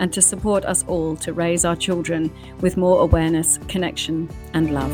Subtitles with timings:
[0.00, 4.90] and to support us all to raise our children with more awareness, connection, and love.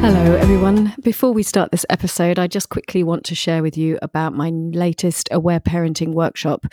[0.00, 0.94] Hello, everyone.
[1.02, 4.48] Before we start this episode, I just quickly want to share with you about my
[4.48, 6.64] latest Aware Parenting workshop.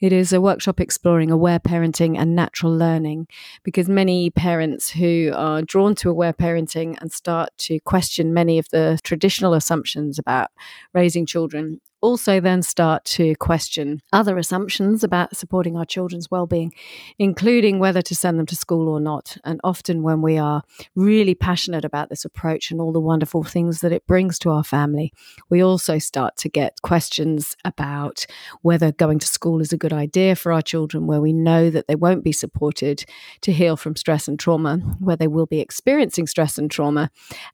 [0.00, 3.28] It is a workshop exploring aware parenting and natural learning
[3.62, 8.68] because many parents who are drawn to aware parenting and start to question many of
[8.70, 10.50] the traditional assumptions about
[10.92, 16.70] raising children also then start to question other assumptions about supporting our children's well-being
[17.18, 19.38] including whether to send them to school or not.
[19.42, 20.62] And often when we are
[20.94, 24.62] really passionate about this approach and all the wonderful things that it brings to our
[24.62, 25.14] family
[25.48, 28.26] we also start to get questions about
[28.60, 31.86] whether going to school is a good idea for our children where we know that
[31.88, 33.04] they won't be supported
[33.42, 37.10] to heal from stress and trauma where they will be experiencing stress and trauma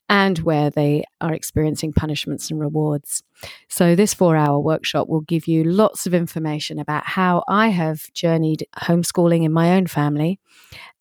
[0.09, 3.25] and where they are experiencing punishments and rewards.
[3.69, 8.13] So, this four hour workshop will give you lots of information about how I have
[8.13, 10.39] journeyed homeschooling in my own family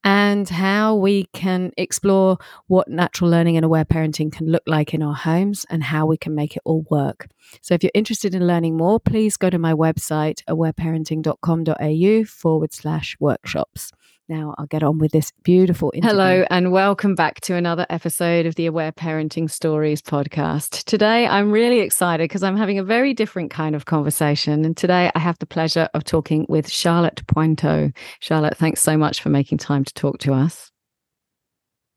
[0.03, 5.03] and how we can explore what natural learning and aware parenting can look like in
[5.03, 7.27] our homes and how we can make it all work.
[7.61, 13.17] So, if you're interested in learning more, please go to my website, awareparenting.com.au forward slash
[13.19, 13.91] workshops.
[14.29, 16.11] Now I'll get on with this beautiful interview.
[16.15, 20.83] Hello, and welcome back to another episode of the Aware Parenting Stories podcast.
[20.83, 24.65] Today I'm really excited because I'm having a very different kind of conversation.
[24.65, 27.91] And today I have the pleasure of talking with Charlotte Pointeaux.
[28.19, 30.69] Charlotte, thanks so much for making time to talk to us.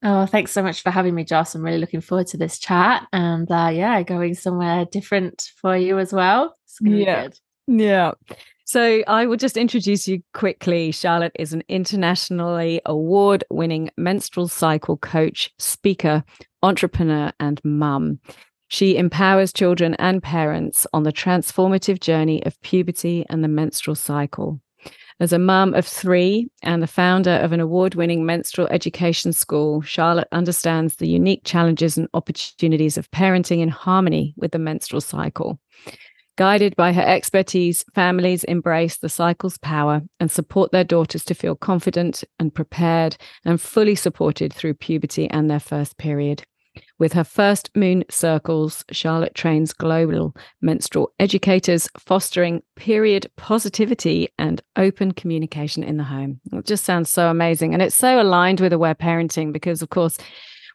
[0.03, 1.55] Oh, thanks so much for having me, Joss.
[1.55, 5.99] I'm really looking forward to this chat and uh, yeah, going somewhere different for you
[5.99, 6.56] as well.
[6.81, 7.28] yeah.
[7.67, 8.12] Yeah.
[8.65, 10.93] So, I will just introduce you quickly.
[10.93, 16.25] Charlotte is an internationally award winning menstrual cycle coach, speaker,
[16.62, 18.21] entrepreneur, and mum.
[18.69, 24.61] She empowers children and parents on the transformative journey of puberty and the menstrual cycle.
[25.21, 29.83] As a mum of three and the founder of an award winning menstrual education school,
[29.83, 35.61] Charlotte understands the unique challenges and opportunities of parenting in harmony with the menstrual cycle.
[36.37, 41.54] Guided by her expertise, families embrace the cycle's power and support their daughters to feel
[41.54, 46.44] confident and prepared and fully supported through puberty and their first period.
[46.98, 55.12] With her first moon circles, Charlotte trains global menstrual educators, fostering period positivity and open
[55.12, 56.41] communication in the home.
[56.50, 57.75] It just sounds so amazing.
[57.75, 60.16] And it's so aligned with aware parenting because, of course,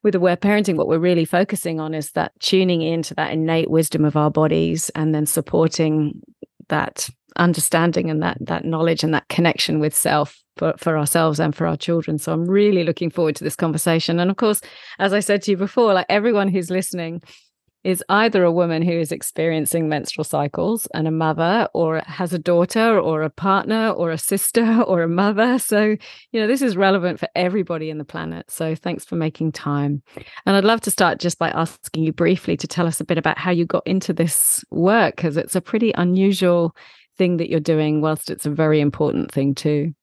[0.07, 4.05] with aware parenting, what we're really focusing on is that tuning into that innate wisdom
[4.05, 6.21] of our bodies and then supporting
[6.69, 11.53] that understanding and that that knowledge and that connection with self for, for ourselves and
[11.53, 12.17] for our children.
[12.17, 14.17] So I'm really looking forward to this conversation.
[14.17, 14.61] And of course,
[14.97, 17.21] as I said to you before, like everyone who's listening,
[17.83, 22.39] is either a woman who is experiencing menstrual cycles and a mother, or has a
[22.39, 25.59] daughter, or a partner, or a sister, or a mother.
[25.59, 25.95] So,
[26.31, 28.49] you know, this is relevant for everybody in the planet.
[28.49, 30.01] So, thanks for making time.
[30.45, 33.17] And I'd love to start just by asking you briefly to tell us a bit
[33.17, 36.75] about how you got into this work, because it's a pretty unusual
[37.17, 39.93] thing that you're doing, whilst it's a very important thing too.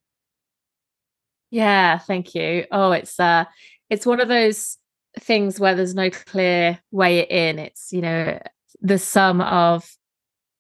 [1.50, 2.64] Yeah, thank you.
[2.72, 3.44] Oh, it's uh
[3.88, 4.76] it's one of those
[5.20, 7.58] things where there's no clear way in.
[7.58, 8.38] It's, you know,
[8.80, 9.88] the sum of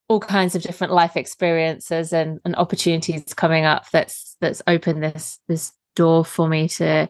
[0.08, 5.38] all kinds of different life experiences and, and opportunities coming up that's that's opened this
[5.48, 7.08] this door for me to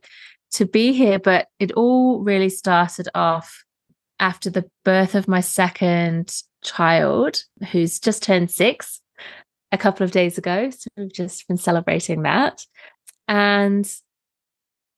[0.52, 1.18] to be here.
[1.18, 3.64] But it all really started off
[4.20, 9.00] after the birth of my second child, who's just turned six
[9.72, 10.70] a couple of days ago.
[10.70, 12.64] So we've just been celebrating that.
[13.26, 13.90] And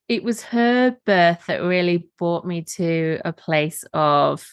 [0.09, 4.47] it was her birth that really brought me to a place of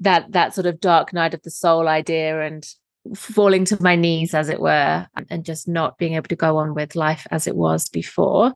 [0.00, 2.66] that that sort of dark night of the soul idea and
[3.14, 6.74] falling to my knees as it were and just not being able to go on
[6.74, 8.52] with life as it was before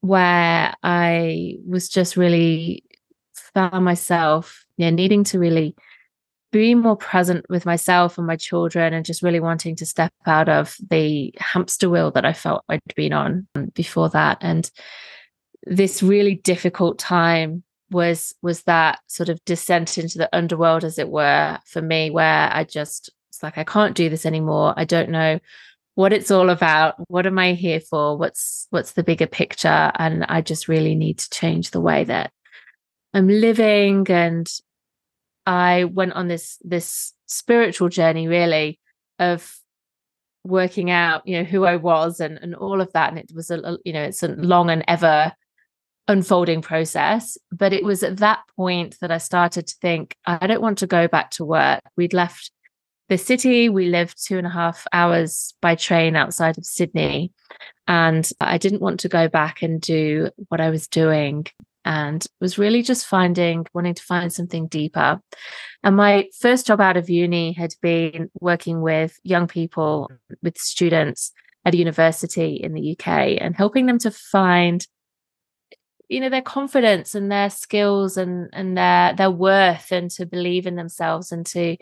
[0.00, 2.84] where i was just really
[3.54, 5.74] found myself yeah needing to really
[6.52, 10.48] be more present with myself and my children and just really wanting to step out
[10.48, 14.38] of the hamster wheel that i felt i'd been on before that.
[14.40, 14.70] And
[15.66, 21.08] this really difficult time was was that sort of descent into the underworld as it
[21.08, 24.72] were for me where i just it's like i can't do this anymore.
[24.76, 25.38] I don't know
[25.94, 26.94] what it's all about.
[27.08, 28.16] What am i here for?
[28.16, 29.92] What's what's the bigger picture?
[29.98, 32.32] And i just really need to change the way that
[33.12, 34.06] i'm living.
[34.10, 34.50] And
[35.44, 38.80] i went on this this spiritual journey really
[39.18, 39.58] of
[40.44, 43.10] working out you know who i was and and all of that.
[43.10, 45.32] And it was a you know it's a long and ever
[46.08, 50.62] unfolding process but it was at that point that i started to think i don't
[50.62, 52.50] want to go back to work we'd left
[53.08, 53.68] the city.
[53.68, 57.32] We lived two and a half hours by train outside of Sydney.
[57.86, 61.46] And I didn't want to go back and do what I was doing
[61.84, 65.20] and was really just finding, wanting to find something deeper.
[65.84, 70.10] And my first job out of uni had been working with young people,
[70.42, 71.30] with students
[71.64, 74.84] at a university in the UK and helping them to find
[76.08, 80.66] you know their confidence and their skills and and their their worth and to believe
[80.66, 81.76] in themselves and to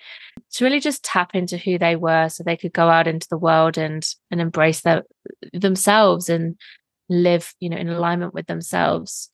[0.53, 3.39] to really just tap into who they were so they could go out into the
[3.39, 5.03] world and and embrace their
[5.53, 6.57] themselves and
[7.09, 9.31] live you know in alignment with themselves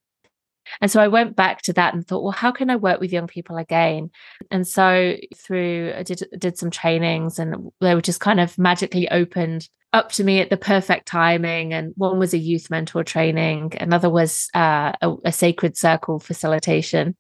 [0.81, 3.13] and so I went back to that and thought, well, how can I work with
[3.13, 4.11] young people again?
[4.51, 9.09] And so through I did did some trainings and they were just kind of magically
[9.11, 11.73] opened up to me at the perfect timing.
[11.73, 17.17] And one was a youth mentor training, another was uh, a, a sacred circle facilitation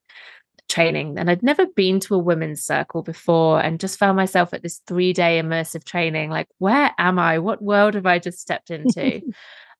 [0.68, 1.18] training.
[1.18, 4.80] And I'd never been to a women's circle before and just found myself at this
[4.86, 6.30] three day immersive training.
[6.30, 7.38] Like, where am I?
[7.40, 9.20] What world have I just stepped into?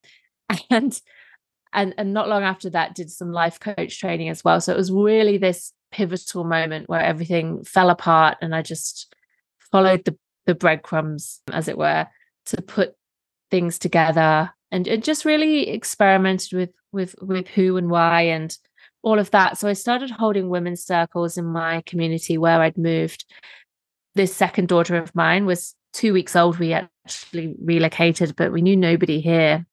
[0.69, 0.99] and
[1.73, 4.61] and and not long after that did some life coach training as well.
[4.61, 9.13] So it was really this pivotal moment where everything fell apart and i just
[9.71, 12.07] followed the the breadcrumbs as it were
[12.45, 12.95] to put
[13.51, 18.57] things together and, and just really experimented with with with who and why and
[19.03, 19.57] all of that.
[19.57, 23.25] So i started holding women's circles in my community where i'd moved.
[24.15, 26.59] This second daughter of mine was two weeks old.
[26.59, 29.65] We actually relocated but we knew nobody here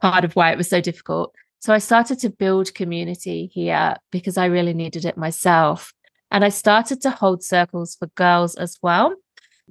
[0.00, 1.34] part of why it was so difficult.
[1.60, 5.92] So I started to build community here because I really needed it myself.
[6.30, 9.14] And I started to hold circles for girls as well,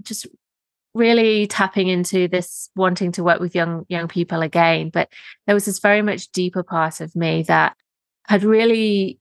[0.01, 0.27] just
[0.93, 4.89] really tapping into this wanting to work with young young people again.
[4.89, 5.09] But
[5.45, 7.75] there was this very much deeper part of me that
[8.27, 9.19] had really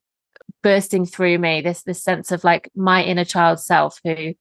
[0.63, 4.35] bursting through me this this sense of like my inner child self who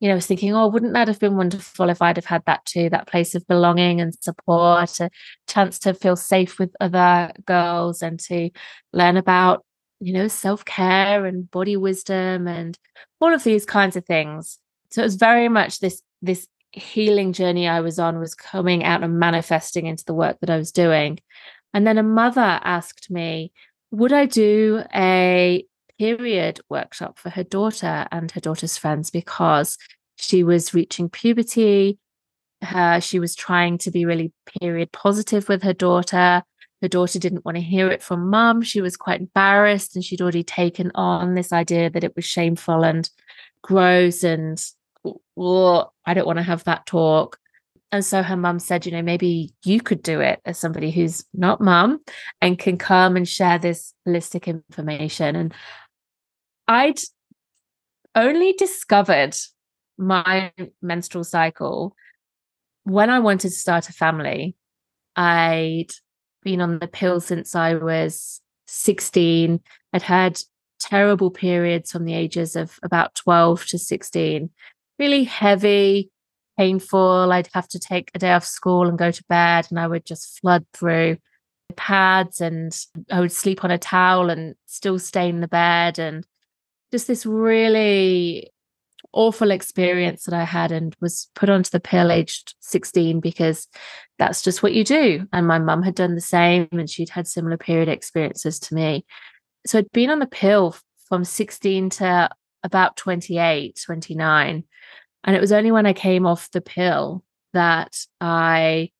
[0.00, 2.42] you know, I was thinking, oh, wouldn't that have been wonderful if I'd have had
[2.46, 5.10] that too, that place of belonging and support, a
[5.48, 8.50] chance to feel safe with other girls and to
[8.92, 9.64] learn about,
[10.00, 12.78] you know, self-care and body wisdom and
[13.20, 14.58] all of these kinds of things.
[14.90, 19.02] So it was very much this this healing journey I was on was coming out
[19.02, 21.18] and manifesting into the work that I was doing.
[21.72, 23.52] And then a mother asked me,
[23.90, 25.64] would I do a
[25.98, 29.78] period workshop for her daughter and her daughter's friends because
[30.16, 31.98] she was reaching puberty.
[32.62, 36.42] Her, she was trying to be really period positive with her daughter.
[36.82, 38.62] Her daughter didn't want to hear it from mum.
[38.62, 42.84] She was quite embarrassed and she'd already taken on this idea that it was shameful
[42.84, 43.08] and
[43.62, 44.62] gross and
[45.04, 47.38] I don't want to have that talk.
[47.92, 51.24] And so her mum said, you know, maybe you could do it as somebody who's
[51.32, 52.00] not mum
[52.40, 55.36] and can come and share this holistic information.
[55.36, 55.54] And
[56.68, 56.98] I'd
[58.14, 59.36] only discovered
[59.98, 60.52] my
[60.82, 61.94] menstrual cycle
[62.84, 64.56] when I wanted to start a family.
[65.14, 65.92] I'd
[66.42, 69.60] been on the pill since I was 16.
[69.92, 70.40] I'd had
[70.78, 74.50] terrible periods from the ages of about 12 to 16,
[74.98, 76.10] really heavy,
[76.58, 77.32] painful.
[77.32, 80.04] I'd have to take a day off school and go to bed, and I would
[80.04, 81.18] just flood through
[81.76, 82.76] pads and
[83.10, 85.98] I would sleep on a towel and still stain the bed.
[85.98, 86.24] And
[86.92, 88.50] just this really
[89.12, 93.66] awful experience that I had and was put onto the pill aged 16 because
[94.18, 95.26] that's just what you do.
[95.32, 99.04] And my mum had done the same and she'd had similar period experiences to me.
[99.66, 100.76] So I'd been on the pill
[101.08, 102.28] from 16 to
[102.62, 104.64] about 28, 29.
[105.24, 108.90] And it was only when I came off the pill that I,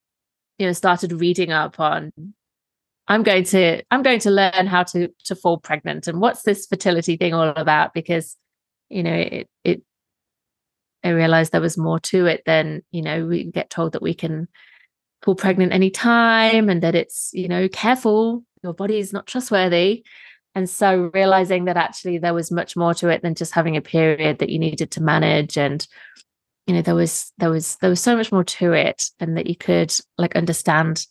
[0.58, 2.10] you know, started reading up on
[3.08, 6.08] I'm going to I'm going to learn how to to fall pregnant.
[6.08, 7.94] And what's this fertility thing all about?
[7.94, 8.36] Because
[8.88, 9.82] you know it it
[11.04, 14.14] I realized there was more to it than you know we get told that we
[14.14, 14.48] can
[15.22, 18.44] fall pregnant anytime and that it's you know careful.
[18.62, 20.04] Your body is not trustworthy.
[20.56, 23.82] And so realizing that actually there was much more to it than just having a
[23.82, 25.58] period that you needed to manage.
[25.58, 25.86] And
[26.66, 29.46] you know there was there was there was so much more to it and that
[29.46, 31.06] you could like understand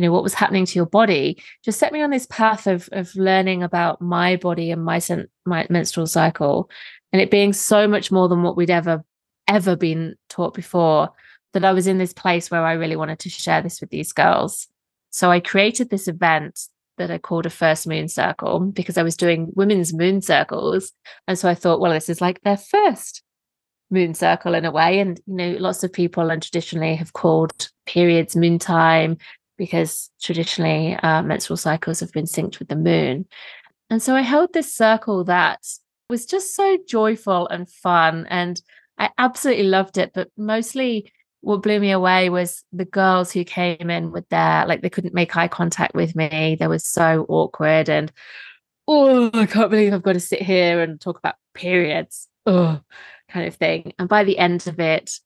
[0.00, 2.88] you know what was happening to your body just set me on this path of
[2.92, 4.98] of learning about my body and my
[5.44, 6.70] my menstrual cycle
[7.12, 9.04] and it being so much more than what we'd ever
[9.46, 11.10] ever been taught before
[11.52, 14.12] that I was in this place where I really wanted to share this with these
[14.12, 14.68] girls.
[15.10, 19.16] So I created this event that I called a first moon circle because I was
[19.16, 20.92] doing women's moon circles.
[21.26, 23.22] And so I thought, well, this is like their first
[23.90, 25.00] moon circle in a way.
[25.00, 29.18] And, you know, lots of people and traditionally have called periods moon time
[29.60, 33.26] because traditionally uh, menstrual cycles have been synced with the moon.
[33.90, 35.60] And so I held this circle that
[36.08, 38.26] was just so joyful and fun.
[38.30, 38.58] And
[38.96, 40.12] I absolutely loved it.
[40.14, 41.12] But mostly
[41.42, 45.12] what blew me away was the girls who came in with their, like, they couldn't
[45.12, 46.56] make eye contact with me.
[46.58, 47.90] They were so awkward.
[47.90, 48.10] And,
[48.88, 52.28] oh, I can't believe I've got to sit here and talk about periods.
[52.46, 52.80] Oh,
[53.28, 53.92] kind of thing.
[53.98, 55.20] And by the end of it,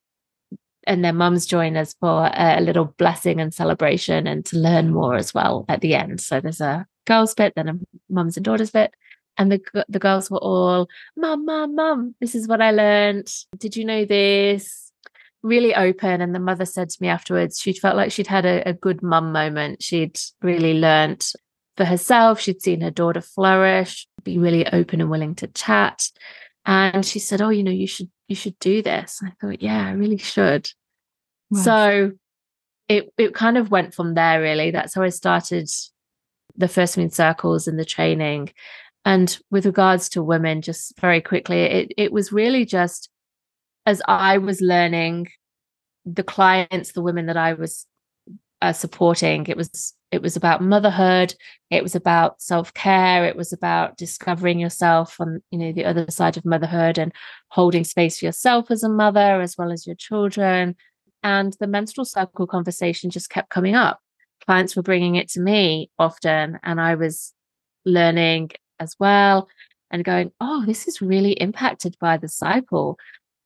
[0.86, 5.16] and their mums join us for a little blessing and celebration and to learn more
[5.16, 6.20] as well at the end.
[6.20, 8.94] So there's a girls bit, then a mums and daughters bit.
[9.36, 13.32] And the the girls were all, Mum, Mum, Mum, this is what I learned.
[13.58, 14.92] Did you know this?
[15.42, 16.20] Really open.
[16.20, 19.02] And the mother said to me afterwards, she felt like she'd had a, a good
[19.02, 19.82] mum moment.
[19.82, 21.34] She'd really learnt
[21.76, 22.40] for herself.
[22.40, 26.10] She'd seen her daughter flourish, be really open and willing to chat.
[26.64, 29.20] And she said, Oh, you know, you should you should do this.
[29.22, 30.68] I thought, yeah, I really should.
[31.50, 31.60] Wow.
[31.60, 32.12] So
[32.88, 34.70] it it kind of went from there really.
[34.70, 35.68] That's how I started
[36.56, 38.50] the first moon circles and the training.
[39.04, 43.10] And with regards to women, just very quickly, it it was really just
[43.86, 45.28] as I was learning
[46.06, 47.86] the clients, the women that I was
[48.62, 51.34] uh, supporting, it was it was about motherhood
[51.70, 56.36] it was about self-care it was about discovering yourself on you know the other side
[56.36, 57.12] of motherhood and
[57.48, 60.74] holding space for yourself as a mother as well as your children.
[61.22, 64.00] And the menstrual cycle conversation just kept coming up.
[64.44, 67.32] Clients were bringing it to me often and i was
[67.86, 69.48] learning as well
[69.90, 72.98] and going oh this is really impacted by the cycle.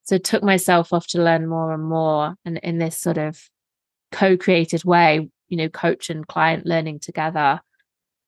[0.05, 3.39] So took myself off to learn more and more and in this sort of
[4.11, 7.61] co-created way you know coach and client learning together.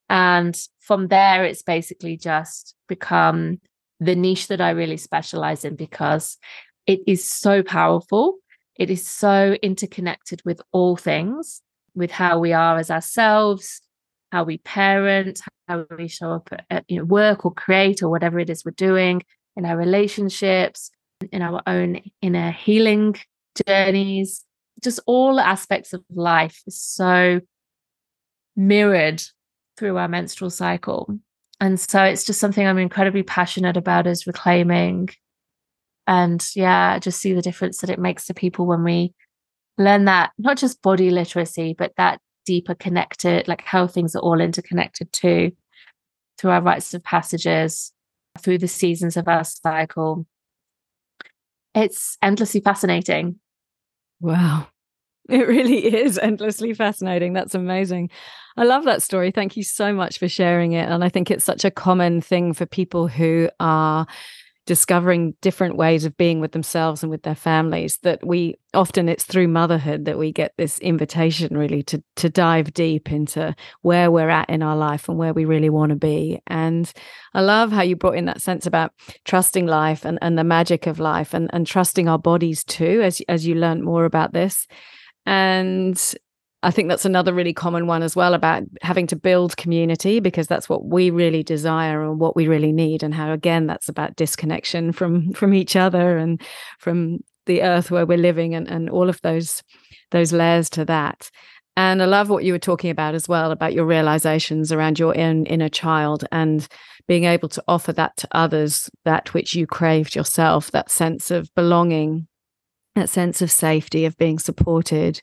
[0.08, 3.60] And from there it's basically just become
[4.00, 6.38] the niche that i really specialize in because
[6.86, 8.38] it is so powerful.
[8.76, 11.60] It is so interconnected with all things
[11.94, 13.82] with how we are as ourselves
[14.32, 18.38] how we parent how we show up at you know, work or create or whatever
[18.38, 19.22] it is we're doing
[19.56, 20.90] in our relationships
[21.32, 23.16] in our own inner healing
[23.66, 24.44] journeys
[24.82, 27.40] just all aspects of life is so
[28.56, 29.22] mirrored
[29.76, 31.18] through our menstrual cycle.
[31.60, 35.10] And so it's just something I'm incredibly passionate about is reclaiming.
[36.06, 39.14] And yeah, just see the difference that it makes to people when we
[39.78, 44.40] learn that not just body literacy, but that deeper connected, like how things are all
[44.40, 45.52] interconnected too,
[46.38, 47.92] through our rites of passages,
[48.38, 50.26] through the seasons of our cycle.
[51.74, 53.38] It's endlessly fascinating.
[54.20, 54.68] Wow.
[55.28, 57.32] It really is endlessly fascinating.
[57.32, 58.10] That's amazing.
[58.56, 59.30] I love that story.
[59.30, 60.88] Thank you so much for sharing it.
[60.88, 64.06] And I think it's such a common thing for people who are
[64.70, 69.24] discovering different ways of being with themselves and with their families that we often it's
[69.24, 74.28] through motherhood that we get this invitation really to to dive deep into where we're
[74.28, 76.40] at in our life and where we really want to be.
[76.46, 76.88] And
[77.34, 78.92] i love how you brought in that sense about
[79.24, 83.20] trusting life and, and the magic of life and, and trusting our bodies too as
[83.28, 84.68] as you learn more about this.
[85.26, 86.00] And
[86.62, 90.46] I think that's another really common one as well about having to build community because
[90.46, 94.16] that's what we really desire and what we really need and how again that's about
[94.16, 96.42] disconnection from from each other and
[96.78, 99.62] from the earth where we're living and, and all of those
[100.10, 101.30] those layers to that.
[101.76, 105.18] And I love what you were talking about as well about your realizations around your
[105.18, 106.66] own inner child and
[107.08, 111.48] being able to offer that to others, that which you craved yourself, that sense of
[111.54, 112.26] belonging,
[112.96, 115.20] that sense of safety, of being supported,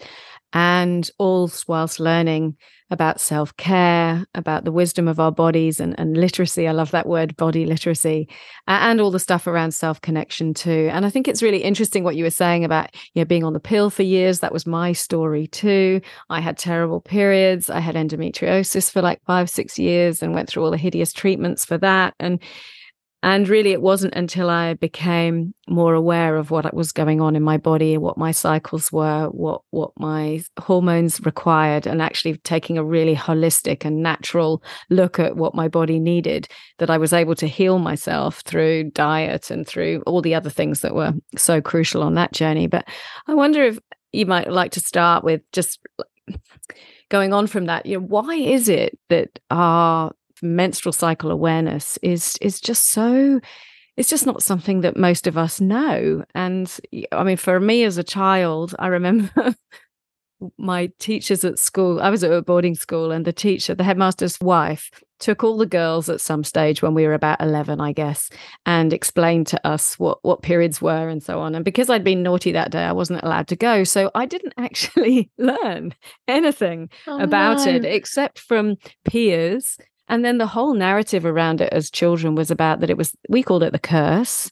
[0.54, 2.56] and all whilst learning
[2.89, 6.68] about self care, about the wisdom of our bodies and, and literacy.
[6.68, 8.30] I love that word, body literacy,
[8.68, 10.89] and all the stuff around self connection too.
[10.92, 13.54] And I think it's really interesting what you were saying about you know being on
[13.54, 14.39] the pill for years.
[14.39, 16.01] That was my story too.
[16.30, 17.70] I had terrible periods.
[17.70, 21.66] I had endometriosis for like five, six years and went through all the hideous treatments
[21.66, 22.13] for that.
[22.20, 22.42] And
[23.24, 27.42] and really, it wasn't until I became more aware of what was going on in
[27.42, 32.84] my body, what my cycles were, what what my hormones required, and actually taking a
[32.84, 36.48] really holistic and natural look at what my body needed,
[36.78, 40.82] that I was able to heal myself through diet and through all the other things
[40.82, 42.68] that were so crucial on that journey.
[42.68, 42.88] But
[43.28, 43.80] I wonder if
[44.12, 45.80] you might like to start with just
[47.10, 47.86] going on from that.
[47.88, 53.39] You know, why is it that our menstrual cycle awareness is is just so
[53.98, 56.24] it's just not something that most of us know.
[56.36, 56.72] And
[57.12, 59.56] I mean, for me as a child, I remember
[60.58, 64.39] my teachers at school, I was at a boarding school, and the teacher, the headmaster's
[64.39, 68.29] wife, took all the girls at some stage when we were about 11 i guess
[68.65, 72.24] and explained to us what what periods were and so on and because i'd been
[72.24, 75.94] naughty that day i wasn't allowed to go so i didn't actually learn
[76.27, 77.74] anything oh, about no.
[77.74, 78.75] it except from
[79.06, 79.77] peers
[80.08, 83.44] and then the whole narrative around it as children was about that it was we
[83.44, 84.52] called it the curse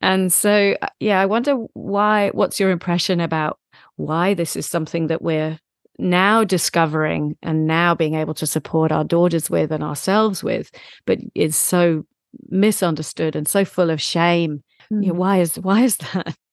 [0.00, 3.58] and so uh, yeah i wonder why what's your impression about
[3.96, 5.58] why this is something that we're
[5.98, 10.70] now discovering and now being able to support our daughters with and ourselves with,
[11.06, 12.04] but is so
[12.48, 14.62] misunderstood and so full of shame.
[14.92, 15.04] Mm.
[15.04, 16.36] You know, why is why is that?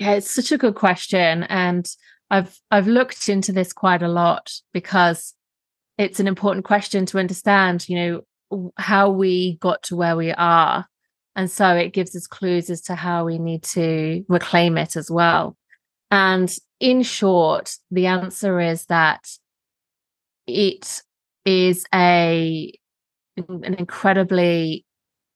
[0.00, 1.42] Yeah, it's such a good question.
[1.42, 1.84] And
[2.30, 5.34] I've I've looked into this quite a lot because
[5.98, 10.86] it's an important question to understand, you know, how we got to where we are.
[11.36, 15.10] And so it gives us clues as to how we need to reclaim it as
[15.10, 15.56] well.
[16.10, 19.28] And in short, the answer is that
[20.46, 21.02] it
[21.44, 22.72] is a
[23.36, 24.84] an incredibly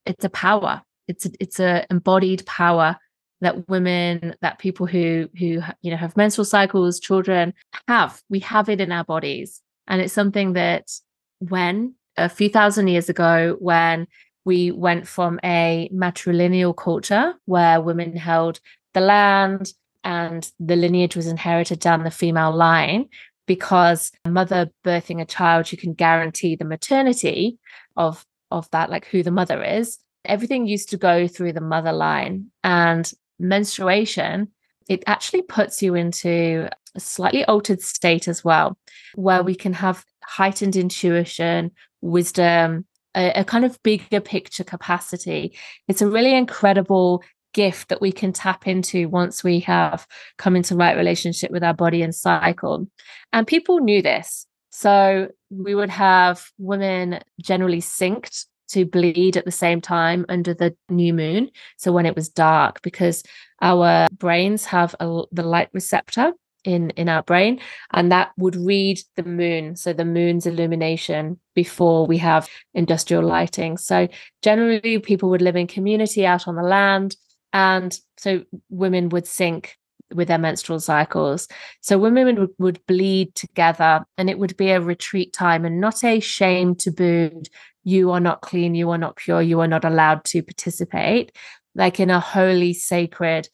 [0.06, 0.82] it's a power.
[1.06, 2.96] It's a, it's a embodied power
[3.40, 7.52] that women that people who who you know have menstrual cycles children
[7.88, 9.60] have we have it in our bodies
[9.92, 10.90] and it's something that
[11.38, 14.08] when a few thousand years ago when
[14.44, 18.58] we went from a matrilineal culture where women held
[18.94, 19.72] the land
[20.02, 23.08] and the lineage was inherited down the female line
[23.46, 27.58] because a mother birthing a child you can guarantee the maternity
[27.96, 29.98] of of that like who the mother is.
[30.24, 34.48] Everything used to go through the mother line and menstruation
[34.88, 38.76] it actually puts you into a slightly altered state as well
[39.14, 41.70] where we can have heightened intuition
[42.00, 45.56] wisdom a, a kind of bigger picture capacity
[45.88, 47.22] it's a really incredible
[47.52, 50.06] gift that we can tap into once we have
[50.38, 52.86] come into right relationship with our body and cycle.
[53.32, 54.46] And people knew this.
[54.70, 60.74] So we would have women generally synced to bleed at the same time under the
[60.88, 61.50] new moon.
[61.76, 63.22] So when it was dark, because
[63.60, 66.32] our brains have a, the light receptor
[66.64, 67.60] in in our brain
[67.92, 73.76] and that would read the moon so the moon's illumination before we have industrial lighting
[73.76, 74.06] so
[74.42, 77.16] generally people would live in community out on the land
[77.52, 79.76] and so women would sync
[80.14, 81.48] with their menstrual cycles.
[81.80, 86.04] So women would, would bleed together and it would be a retreat time and not
[86.04, 87.48] a shame tabooed,
[87.84, 91.32] you are not clean, you are not pure, you are not allowed to participate.
[91.74, 93.48] Like in a holy, sacred,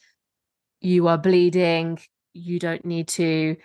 [0.81, 1.99] you are bleeding,
[2.35, 3.57] you don't need to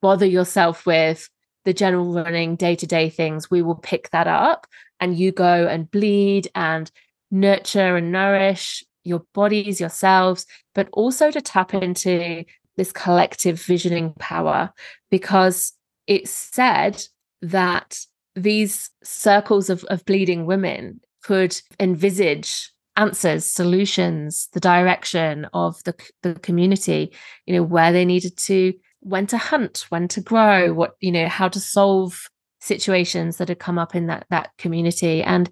[0.00, 1.28] bother yourself with
[1.64, 3.50] the general running day to day things.
[3.50, 4.66] We will pick that up
[5.00, 6.90] and you go and bleed and
[7.30, 12.44] nurture and nourish your bodies, yourselves, but also to tap into
[12.76, 14.72] this collective visioning power.
[15.10, 15.72] Because
[16.06, 17.02] it's said
[17.42, 17.98] that
[18.34, 26.32] these circles of, of bleeding women could envisage answers solutions the direction of the, the
[26.36, 27.12] community
[27.44, 31.28] you know where they needed to when to hunt when to grow what you know
[31.28, 32.26] how to solve
[32.66, 35.22] situations that had come up in that that community.
[35.22, 35.48] And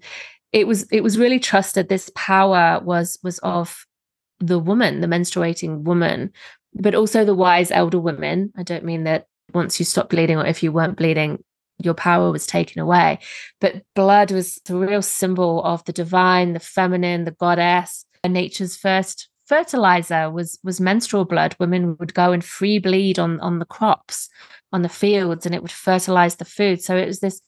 [0.55, 3.85] it was it was really trusted this power was was of
[4.39, 6.31] the woman the menstruating woman
[6.73, 8.51] but also the wise elder women.
[8.57, 11.43] I don't mean that once you stop bleeding or if you weren't bleeding
[11.79, 13.19] your power was taken away
[13.59, 18.05] but blood was the real symbol of the divine the feminine the goddess.
[18.25, 21.55] Nature's first fertilizer was was menstrual blood.
[21.59, 24.29] Women would go and free bleed on on the crops
[24.71, 26.81] on the fields and it would fertilize the food.
[26.81, 27.41] So it was this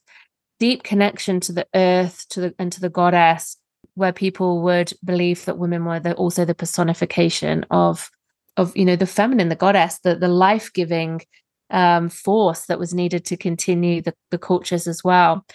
[0.60, 3.58] deep connection to the earth to the and to the goddess
[3.96, 8.10] where people would believe that women were the, also the personification of
[8.56, 11.22] of you know the feminine the goddess the the life-giving
[11.70, 15.46] um, force that was needed to continue the, the cultures as well.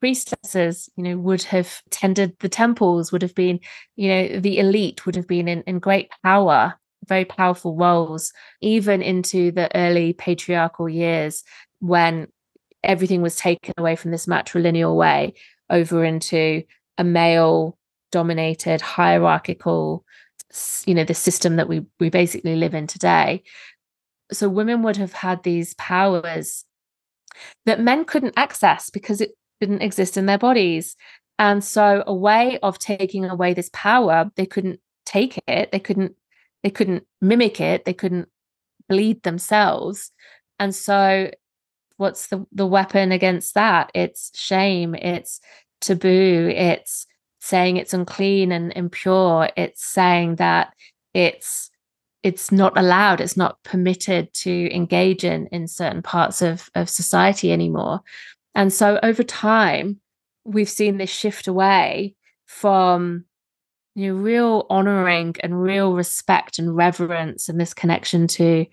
[0.00, 3.60] Priestesses you know would have tended the temples would have been
[3.96, 9.00] you know the elite would have been in, in great power very powerful roles even
[9.00, 11.44] into the early patriarchal years
[11.80, 12.26] when
[12.86, 15.34] everything was taken away from this matrilineal way
[15.70, 16.62] over into
[16.98, 17.76] a male
[18.12, 20.04] dominated hierarchical
[20.86, 23.42] you know the system that we we basically live in today.
[24.32, 26.64] So women would have had these powers
[27.66, 30.96] that men couldn't access because it didn't exist in their bodies.
[31.38, 35.72] And so a way of taking away this power they couldn't take it.
[35.72, 36.14] They couldn't
[36.62, 37.84] they couldn't mimic it.
[37.84, 38.28] They couldn't
[38.88, 40.10] bleed themselves.
[40.58, 41.30] And so
[41.96, 45.40] what's the the weapon against that it's shame it's
[45.80, 47.06] taboo it's
[47.46, 49.48] saying it's unclean and impure.
[49.56, 50.74] It's saying that
[51.14, 51.70] it's
[52.22, 57.52] it's not allowed, it's not permitted to engage in in certain parts of, of society
[57.52, 58.00] anymore.
[58.54, 60.00] And so over time,
[60.44, 62.14] we've seen this shift away
[62.46, 63.24] from
[63.94, 68.66] you know, real honoring and real respect and reverence and this connection to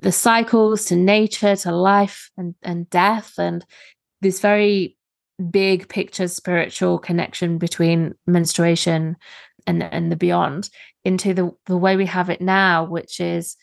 [0.00, 3.64] the cycles, to nature, to life and, and death, and
[4.20, 4.96] this very
[5.50, 9.16] big picture spiritual connection between menstruation
[9.66, 10.70] and, and the beyond
[11.04, 13.56] into the, the way we have it now, which is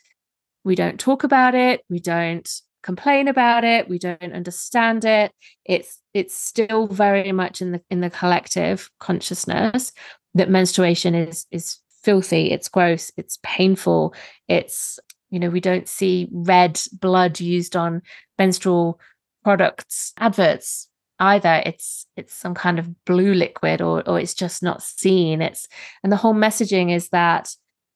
[0.64, 2.50] we don't talk about it, we don't
[2.84, 5.32] complain about it, we don't understand it.
[5.66, 9.92] It's it's still very much in the in the collective consciousness
[10.34, 14.14] that menstruation is is filthy, it's gross, it's painful,
[14.48, 18.02] it's you know we don't see red blood used on
[18.38, 19.00] menstrual
[19.44, 20.90] products adverts
[21.20, 21.62] either.
[21.66, 25.42] It's it's some kind of blue liquid or or it's just not seen.
[25.42, 25.68] It's
[26.04, 27.54] and the whole messaging is that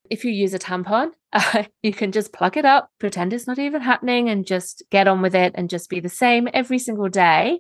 [0.10, 3.58] if you use a tampon uh, you can just plug it up pretend it's not
[3.58, 7.08] even happening and just get on with it and just be the same every single
[7.08, 7.60] day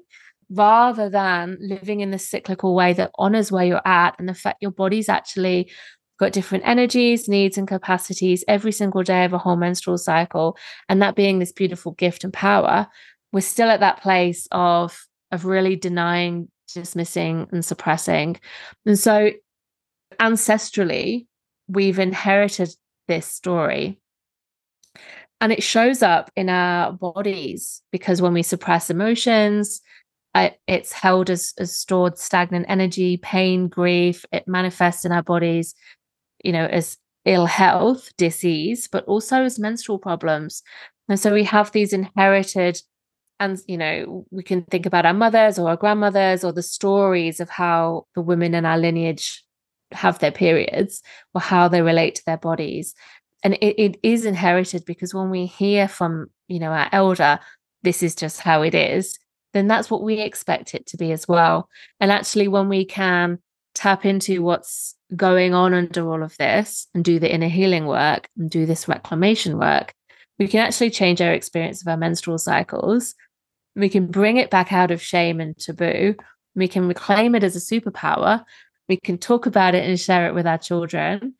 [0.49, 4.61] rather than living in this cyclical way that honors where you're at and the fact
[4.61, 5.71] your body's actually
[6.23, 10.57] got different energies, needs, and capacities every single day of a whole menstrual cycle.
[10.87, 12.87] And that being this beautiful gift and power,
[13.31, 18.39] we're still at that place of of really denying, dismissing, and suppressing.
[18.85, 19.31] And so,
[20.19, 21.25] ancestrally,
[21.67, 22.69] we've inherited
[23.07, 23.99] this story.
[25.41, 29.81] And it shows up in our bodies because when we suppress emotions,
[30.35, 34.25] it's held as, as stored stagnant energy, pain, grief.
[34.31, 35.75] It manifests in our bodies,
[36.43, 40.61] you know, as ill health, disease, but also as menstrual problems.
[41.09, 42.81] And so we have these inherited
[43.39, 47.39] and you know we can think about our mothers or our grandmothers or the stories
[47.39, 49.43] of how the women in our lineage
[49.91, 51.01] have their periods
[51.33, 52.93] or how they relate to their bodies
[53.43, 57.39] and it, it is inherited because when we hear from you know our elder
[57.83, 59.17] this is just how it is
[59.53, 63.39] then that's what we expect it to be as well and actually when we can
[63.75, 68.27] tap into what's going on under all of this and do the inner healing work
[68.37, 69.93] and do this reclamation work
[70.39, 73.15] we can actually change our experience of our menstrual cycles
[73.75, 76.15] we can bring it back out of shame and taboo.
[76.55, 78.43] We can reclaim it as a superpower.
[78.87, 81.35] We can talk about it and share it with our children.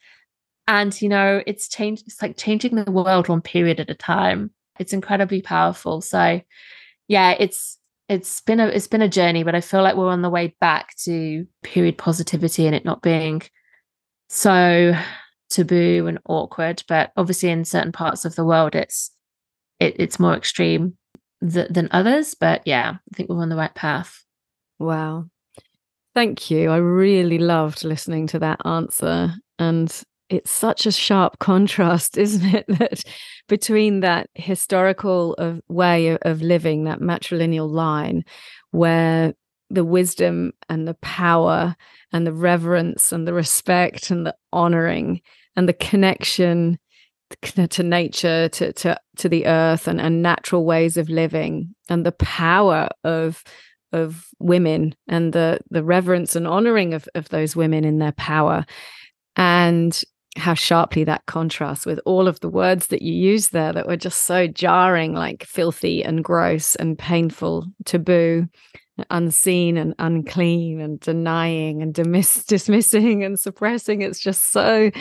[0.67, 4.51] And, you know, it's changed, it's like changing the world one period at a time.
[4.79, 6.01] It's incredibly powerful.
[6.01, 6.41] So,
[7.07, 7.77] yeah, it's,
[8.09, 10.53] it's been a it's been a journey but i feel like we're on the way
[10.59, 13.41] back to period positivity and it not being
[14.33, 14.93] so
[15.49, 19.11] taboo and awkward but obviously in certain parts of the world it's
[19.79, 20.97] it, it's more extreme
[21.47, 22.35] th- than others.
[22.35, 24.23] But yeah, I think we're on the right path.
[24.79, 25.25] Wow.
[26.15, 26.69] Thank you.
[26.69, 29.33] I really loved listening to that answer.
[29.59, 32.65] And it's such a sharp contrast, isn't it?
[32.67, 33.03] That
[33.47, 38.23] between that historical of way of, of living, that matrilineal line,
[38.71, 39.33] where
[39.73, 41.75] the wisdom and the power
[42.11, 45.21] and the reverence and the respect and the honoring
[45.55, 46.79] and the connection
[47.41, 52.11] to nature to to to the earth and, and natural ways of living and the
[52.11, 53.43] power of
[53.91, 58.65] of women and the the reverence and honoring of, of those women in their power.
[59.35, 59.99] And
[60.35, 63.97] how sharply that contrasts with all of the words that you use there that were
[63.97, 68.47] just so jarring like filthy and gross and painful taboo
[69.09, 74.01] unseen and unclean and denying and dismiss, dismissing and suppressing.
[74.01, 74.91] It's just so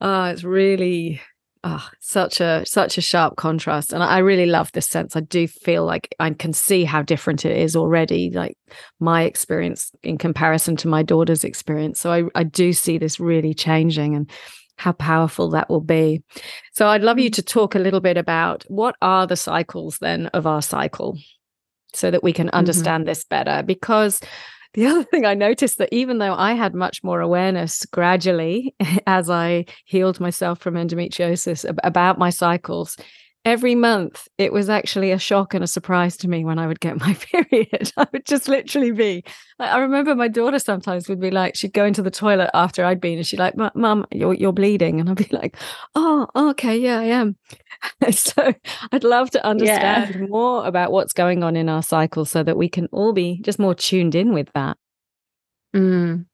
[0.00, 1.20] oh it's really
[1.64, 3.92] oh, such a such a sharp contrast.
[3.92, 5.16] And i really love this sense.
[5.16, 8.56] I do feel like i can see how different it is already like
[9.00, 12.00] my experience in comparison to my daughter's experience.
[12.00, 14.30] So i, I do see this really changing and
[14.76, 16.22] how powerful that will be.
[16.72, 17.34] So i'd love you mm.
[17.34, 21.18] to talk a little bit about what are the cycles then of our cycle
[21.94, 22.56] so that we can mm-hmm.
[22.56, 23.10] understand mm-hmm.
[23.10, 24.20] this better because
[24.74, 28.74] the other thing I noticed that even though I had much more awareness gradually
[29.06, 32.96] as I healed myself from endometriosis about my cycles,
[33.44, 36.80] every month it was actually a shock and a surprise to me when I would
[36.80, 37.92] get my period.
[37.96, 39.24] I would just literally be.
[39.58, 43.00] I remember my daughter sometimes would be like, she'd go into the toilet after I'd
[43.00, 45.56] been, and she'd like, "Mum, you're you're bleeding," and I'd be like,
[45.94, 47.36] "Oh, okay, yeah, I am."
[48.10, 48.54] so
[48.90, 50.26] I'd love to understand yeah.
[50.26, 53.58] more about what's going on in our cycle, so that we can all be just
[53.58, 54.76] more tuned in with that.
[55.74, 56.26] Mm.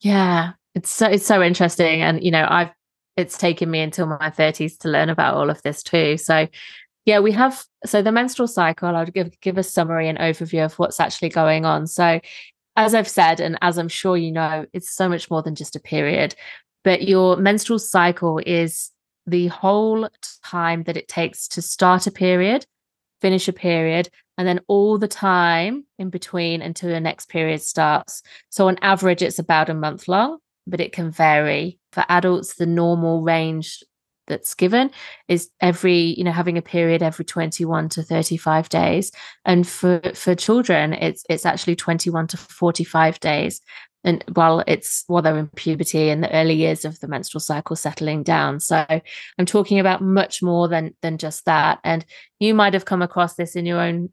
[0.00, 2.70] Yeah, it's so it's so interesting, and you know, I've
[3.16, 6.16] it's taken me until my 30s to learn about all of this too.
[6.16, 6.48] So
[7.04, 10.78] yeah, we have so the menstrual cycle, I'll give give a summary and overview of
[10.78, 11.86] what's actually going on.
[11.86, 12.20] So
[12.76, 15.76] as I've said, and as I'm sure you know, it's so much more than just
[15.76, 16.34] a period.
[16.84, 18.90] But your menstrual cycle is
[19.26, 20.08] the whole
[20.44, 22.66] time that it takes to start a period,
[23.20, 28.22] finish a period, and then all the time in between until your next period starts.
[28.50, 31.78] So, on average, it's about a month long, but it can vary.
[31.92, 33.82] For adults, the normal range
[34.26, 34.90] that's given
[35.28, 39.12] is every you know having a period every 21 to 35 days.
[39.44, 43.60] And for for children it's it's actually 21 to 45 days.
[44.04, 47.76] And while it's while they're in puberty and the early years of the menstrual cycle
[47.76, 48.60] settling down.
[48.60, 48.84] So
[49.38, 51.78] i'm talking about much more than than just that.
[51.84, 52.04] And
[52.40, 54.10] you might have come across this in your own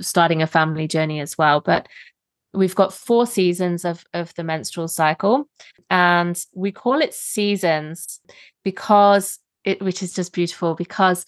[0.00, 1.86] starting a family journey as well but
[2.54, 5.48] we've got four seasons of of the menstrual cycle
[5.90, 8.20] and we call it seasons
[8.64, 11.24] because it, which is just beautiful because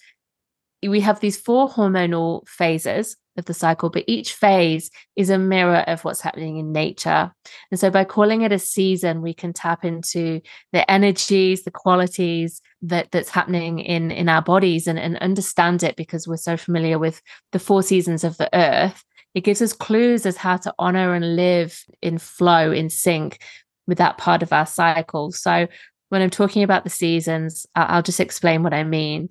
[0.85, 5.83] we have these four hormonal phases of the cycle, but each phase is a mirror
[5.87, 7.31] of what's happening in nature.
[7.71, 12.61] And so by calling it a season, we can tap into the energies, the qualities
[12.81, 16.99] that that's happening in in our bodies and, and understand it because we're so familiar
[16.99, 17.21] with
[17.51, 19.03] the four seasons of the earth.
[19.33, 23.39] It gives us clues as how to honor and live in flow, in sync
[23.85, 25.31] with that part of our cycle.
[25.31, 25.67] So
[26.09, 29.29] when I'm talking about the seasons, I'll just explain what I mean.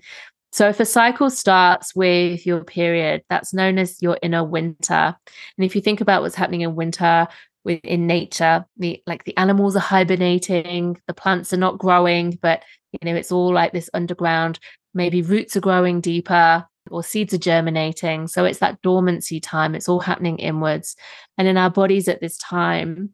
[0.55, 5.17] So, if a cycle starts with your period, that's known as your inner winter.
[5.57, 7.27] And if you think about what's happening in winter
[7.65, 12.63] within nature, the like the animals are hibernating, the plants are not growing, but
[12.93, 14.61] you know, it's all like this underground,
[14.95, 18.29] maybe roots are growing deeper or seeds are germinating.
[18.29, 20.95] So it's that dormancy time, it's all happening inwards.
[21.37, 23.13] And in our bodies at this time,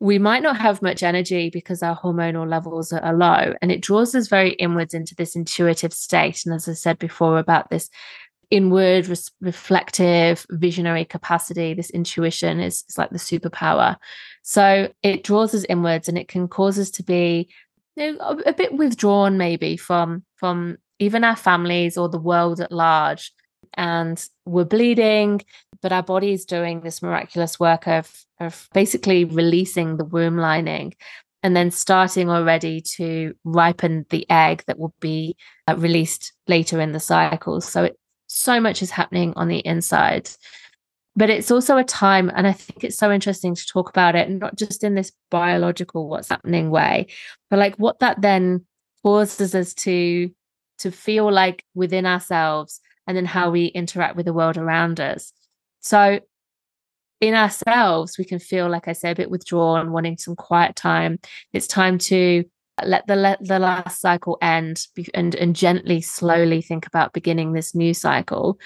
[0.00, 3.54] we might not have much energy because our hormonal levels are low.
[3.60, 6.44] And it draws us very inwards into this intuitive state.
[6.46, 7.90] And as I said before, about this
[8.50, 13.96] inward, res- reflective, visionary capacity, this intuition is, is like the superpower.
[14.42, 17.50] So it draws us inwards and it can cause us to be
[17.96, 22.60] you know, a, a bit withdrawn, maybe from from even our families or the world
[22.60, 23.32] at large.
[23.74, 25.42] And we're bleeding,
[25.80, 30.94] but our body is doing this miraculous work of of basically releasing the womb lining
[31.42, 35.36] and then starting already to ripen the egg that will be
[35.68, 37.60] uh, released later in the cycle.
[37.60, 40.30] So it, so much is happening on the inside.
[41.16, 44.30] But it's also a time, and I think it's so interesting to talk about it,
[44.30, 47.08] not just in this biological what's happening way,
[47.50, 48.64] but like what that then
[49.02, 50.30] causes us to
[50.78, 52.80] to feel like within ourselves
[53.10, 55.32] and then how we interact with the world around us.
[55.80, 56.20] So
[57.20, 61.18] in ourselves, we can feel, like I say, a bit withdrawn, wanting some quiet time.
[61.52, 62.44] It's time to
[62.84, 67.74] let the let the last cycle end and and gently, slowly think about beginning this
[67.74, 68.60] new cycle.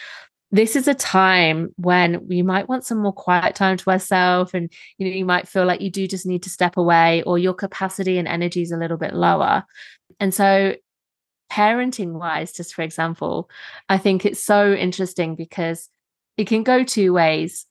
[0.51, 4.71] This is a time when we might want some more quiet time to ourselves, and
[4.99, 7.55] you know you might feel like you do just need to step away, or your
[7.55, 9.65] capacity and energy is a little bit lower.
[10.21, 10.75] And so,
[11.55, 13.49] parenting wise, just for example,
[13.89, 15.89] I think it's so interesting because
[16.37, 17.67] it can go two ways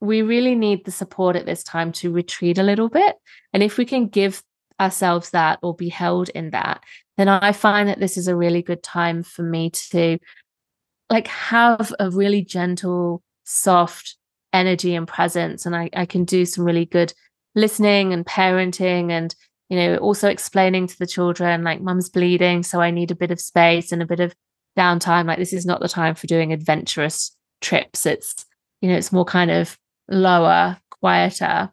[0.00, 3.16] we really need the support at this time to retreat a little bit.
[3.52, 4.42] And if we can give
[4.80, 6.82] ourselves that or be held in that,
[7.16, 10.18] then I find that this is a really good time for me to
[11.08, 14.16] like have a really gentle, soft
[14.52, 15.66] energy and presence.
[15.66, 17.14] And I, I can do some really good
[17.54, 19.32] listening and parenting and
[19.72, 23.30] you know also explaining to the children like mum's bleeding so i need a bit
[23.30, 24.34] of space and a bit of
[24.78, 28.44] downtime like this is not the time for doing adventurous trips it's
[28.80, 31.70] you know it's more kind of lower, quieter.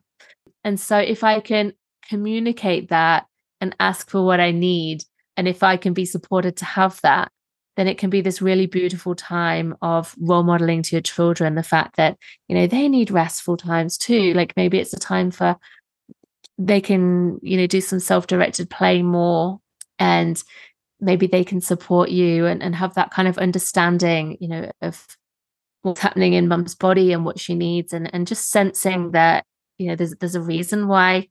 [0.64, 1.74] And so if I can
[2.08, 3.26] communicate that
[3.62, 5.04] and ask for what I need,
[5.38, 7.32] and if I can be supported to have that,
[7.78, 11.64] then it can be this really beautiful time of role modeling to your children the
[11.64, 12.18] fact that,
[12.50, 14.34] you know, they need restful times too.
[14.34, 15.56] Like maybe it's a time for
[16.60, 19.60] they can, you know, do some self directed play more
[19.98, 20.44] and
[21.00, 25.18] maybe they can support you and, and have that kind of understanding, you know, of
[25.82, 29.46] what's happening in mum's body and what she needs and and just sensing that
[29.78, 31.28] you know there's there's a reason why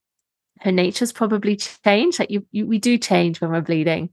[0.60, 2.18] her nature's probably changed.
[2.18, 4.08] Like you, you we do change when we're bleeding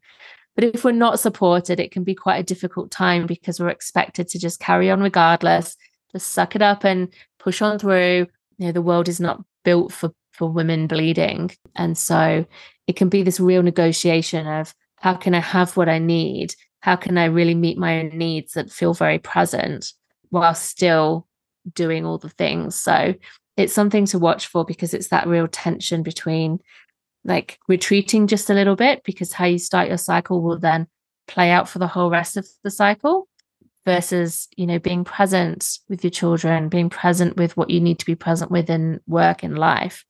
[0.55, 4.27] but if we're not supported it can be quite a difficult time because we're expected
[4.27, 5.77] to just carry on regardless
[6.11, 8.27] just suck it up and push on through.
[8.57, 11.51] You know the world is not built for for women bleeding.
[11.75, 12.45] And so
[12.87, 16.55] it can be this real negotiation of how can i have what i need?
[16.81, 19.93] How can i really meet my own needs that feel very present
[20.29, 21.27] while still
[21.73, 22.75] doing all the things.
[22.75, 23.15] So
[23.57, 26.59] it's something to watch for because it's that real tension between
[27.23, 30.87] like retreating just a little bit because how you start your cycle will then
[31.27, 33.27] play out for the whole rest of the cycle
[33.83, 38.05] versus you know being present with your children being present with what you need to
[38.05, 40.05] be present with in work and life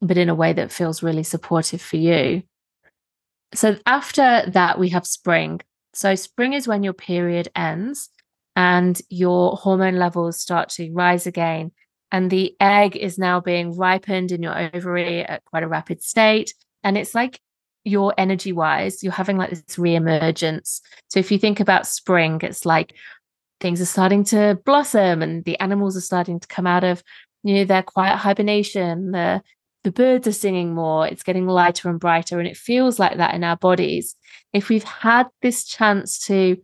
[0.00, 2.42] but in a way that feels really supportive for you
[3.54, 5.60] so after that we have spring
[5.92, 8.08] so spring is when your period ends
[8.56, 11.72] and your hormone levels start to rise again
[12.12, 16.54] and the egg is now being ripened in your ovary at quite a rapid state
[16.82, 17.40] and it's like
[17.84, 20.80] your energy wise, you're having like this reemergence.
[21.08, 22.94] So if you think about spring, it's like
[23.60, 27.02] things are starting to blossom and the animals are starting to come out of,
[27.42, 29.12] you know, their quiet hibernation.
[29.12, 29.42] The
[29.82, 32.38] the birds are singing more, it's getting lighter and brighter.
[32.38, 34.14] And it feels like that in our bodies.
[34.52, 36.56] If we've had this chance to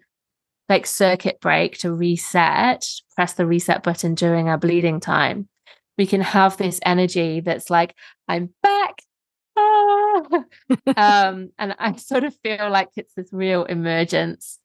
[0.69, 5.49] like circuit break to reset, press the reset button during our bleeding time,
[5.97, 7.95] we can have this energy that's like,
[8.29, 9.01] I'm back
[10.97, 14.59] um, and I sort of feel like it's this real emergence.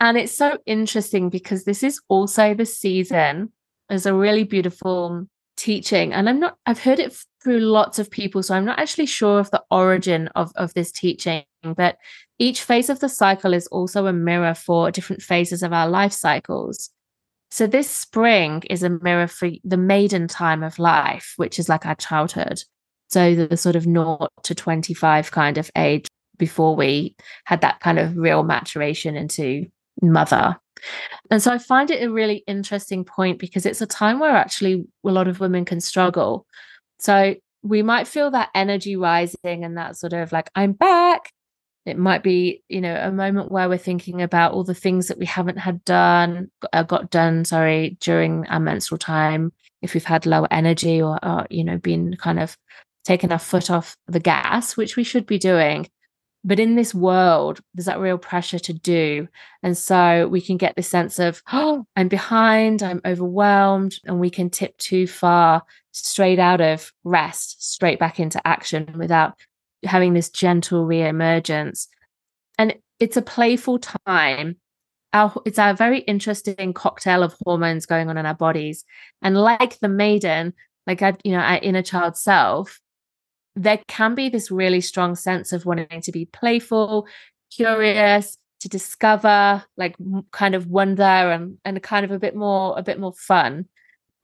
[0.00, 3.52] And it's so interesting because this is also the season.
[3.88, 8.42] There's a really beautiful teaching, and I'm not, I've heard it through lots of people.
[8.42, 11.98] So I'm not actually sure of the origin of, of this teaching, but
[12.38, 16.12] each phase of the cycle is also a mirror for different phases of our life
[16.12, 16.90] cycles.
[17.50, 21.86] So this spring is a mirror for the maiden time of life, which is like
[21.86, 22.64] our childhood.
[23.08, 27.14] So the, the sort of 0 to 25 kind of age before we
[27.44, 29.66] had that kind of real maturation into
[30.02, 30.56] mother.
[31.30, 34.84] And so I find it a really interesting point because it's a time where actually
[35.04, 36.46] a lot of women can struggle.
[36.98, 41.30] So we might feel that energy rising and that sort of like, I'm back.
[41.86, 45.18] It might be, you know, a moment where we're thinking about all the things that
[45.18, 49.52] we haven't had done, uh, got done, sorry, during our menstrual time.
[49.82, 52.56] If we've had low energy or, or you know, been kind of
[53.04, 55.88] taken our foot off the gas, which we should be doing.
[56.46, 59.28] But in this world, there's that real pressure to do.
[59.62, 64.30] And so we can get this sense of, oh, I'm behind, I'm overwhelmed, and we
[64.30, 69.38] can tip too far straight out of rest, straight back into action without
[69.84, 71.86] having this gentle reemergence.
[72.58, 74.56] And it's a playful time.
[75.12, 78.84] Our, it's a very interesting cocktail of hormones going on in our bodies.
[79.22, 80.52] And like the maiden,
[80.86, 82.80] like I, you know, our inner child self,
[83.56, 87.06] there can be this really strong sense of wanting to be playful,
[87.54, 89.94] curious, to discover, like
[90.32, 93.66] kind of wonder and and kind of a bit more a bit more fun.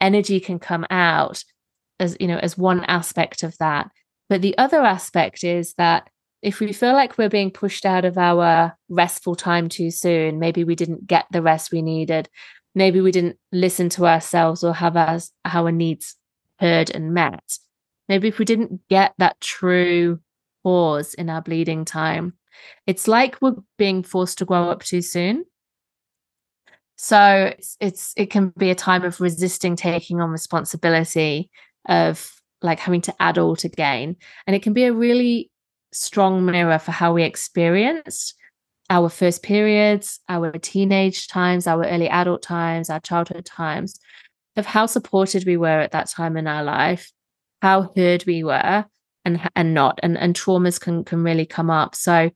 [0.01, 1.45] Energy can come out
[1.99, 3.91] as you know as one aspect of that.
[4.29, 6.09] But the other aspect is that
[6.43, 10.65] if we feel like we're being pushed out of our restful time too soon, maybe
[10.65, 12.29] we didn't get the rest we needed,
[12.75, 16.17] maybe we didn't listen to ourselves or have our, our needs
[16.59, 17.59] heard and met
[18.11, 20.19] maybe if we didn't get that true
[20.65, 22.35] pause in our bleeding time,
[22.85, 25.45] it's like we're being forced to grow up too soon.
[26.97, 31.51] So it's, it's it can be a time of resisting taking on responsibility
[31.89, 32.31] of
[32.63, 35.51] like having to adult again, and it can be a really
[35.93, 38.35] strong mirror for how we experienced
[38.91, 44.01] our first periods, our teenage times, our early adult times, our childhood times,
[44.57, 47.11] of how supported we were at that time in our life,
[47.63, 48.85] how heard we were
[49.25, 51.95] and and not and and traumas can can really come up.
[51.95, 52.31] So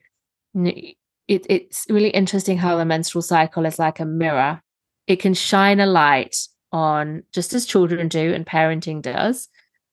[0.55, 4.63] it, it's really interesting how the menstrual cycle is like a mirror.
[5.07, 6.37] It can shine a light
[6.73, 9.49] on just as children do and parenting does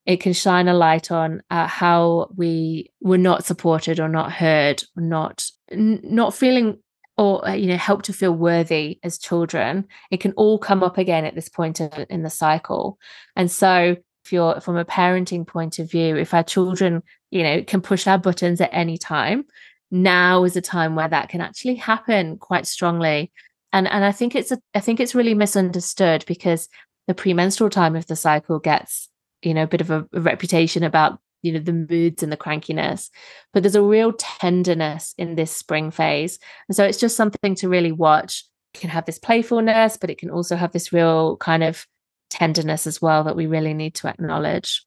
[0.06, 4.84] it can shine a light on uh, how we were not supported or not heard
[4.98, 6.80] or not n- not feeling
[7.18, 9.86] or uh, you know help to feel worthy as children.
[10.10, 12.98] It can all come up again at this point in the cycle.
[13.36, 17.64] And so if you're from a parenting point of view, if our children, you know,
[17.64, 19.46] can push our buttons at any time,
[19.90, 23.32] now is a time where that can actually happen quite strongly.
[23.74, 26.70] And and I think it's a I think it's really misunderstood because
[27.08, 29.10] the premenstrual time of the cycle gets,
[29.42, 32.38] you know, a bit of a, a reputation about you know the moods and the
[32.38, 33.10] crankiness
[33.52, 37.68] but there's a real tenderness in this spring phase and so it's just something to
[37.68, 41.64] really watch it can have this playfulness but it can also have this real kind
[41.64, 41.88] of
[42.32, 44.84] tenderness as well that we really need to acknowledge.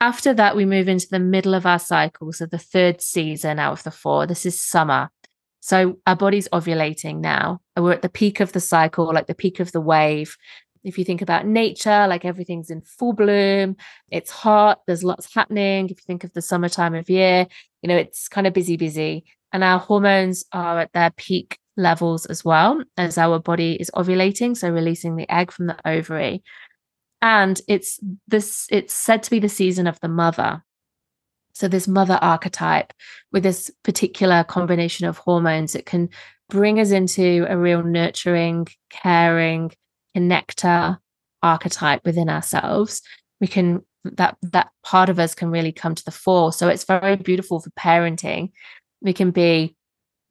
[0.00, 2.32] After that, we move into the middle of our cycle.
[2.32, 5.10] So the third season out of the four, this is summer.
[5.60, 7.60] So our body's ovulating now.
[7.76, 10.36] We're at the peak of the cycle, like the peak of the wave.
[10.82, 13.76] If you think about nature, like everything's in full bloom,
[14.10, 15.86] it's hot, there's lots happening.
[15.86, 17.46] If you think of the summertime of year,
[17.80, 19.24] you know, it's kind of busy, busy.
[19.52, 24.56] And our hormones are at their peak levels as well as our body is ovulating,
[24.56, 26.42] so releasing the egg from the ovary.
[27.22, 30.62] And it's this it's said to be the season of the mother.
[31.54, 32.92] So this mother archetype
[33.32, 36.08] with this particular combination of hormones, it can
[36.48, 39.70] bring us into a real nurturing, caring,
[40.16, 40.98] connector
[41.42, 43.02] archetype within ourselves,
[43.40, 46.52] we can that that part of us can really come to the fore.
[46.52, 48.52] So it's very beautiful for parenting.
[49.00, 49.76] We can be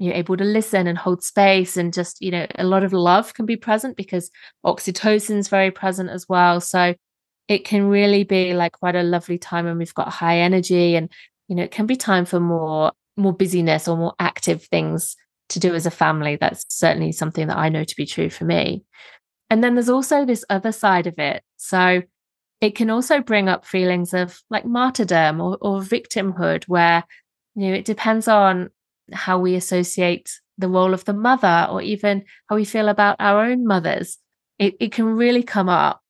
[0.03, 3.33] you're able to listen and hold space and just you know a lot of love
[3.33, 4.29] can be present because
[4.65, 6.59] oxytocin is very present as well.
[6.59, 6.95] So
[7.47, 11.11] it can really be like quite a lovely time when we've got high energy and
[11.47, 15.15] you know it can be time for more more busyness or more active things
[15.49, 16.35] to do as a family.
[16.35, 18.83] That's certainly something that i know to be true for me.
[19.49, 21.43] And then there's also this other side of it.
[21.57, 22.01] So
[22.59, 27.03] it can also bring up feelings of like martyrdom or, or victimhood where
[27.55, 28.69] you know it depends on
[29.13, 33.45] how we associate the role of the mother or even how we feel about our
[33.45, 34.17] own mothers
[34.59, 36.01] it, it can really come up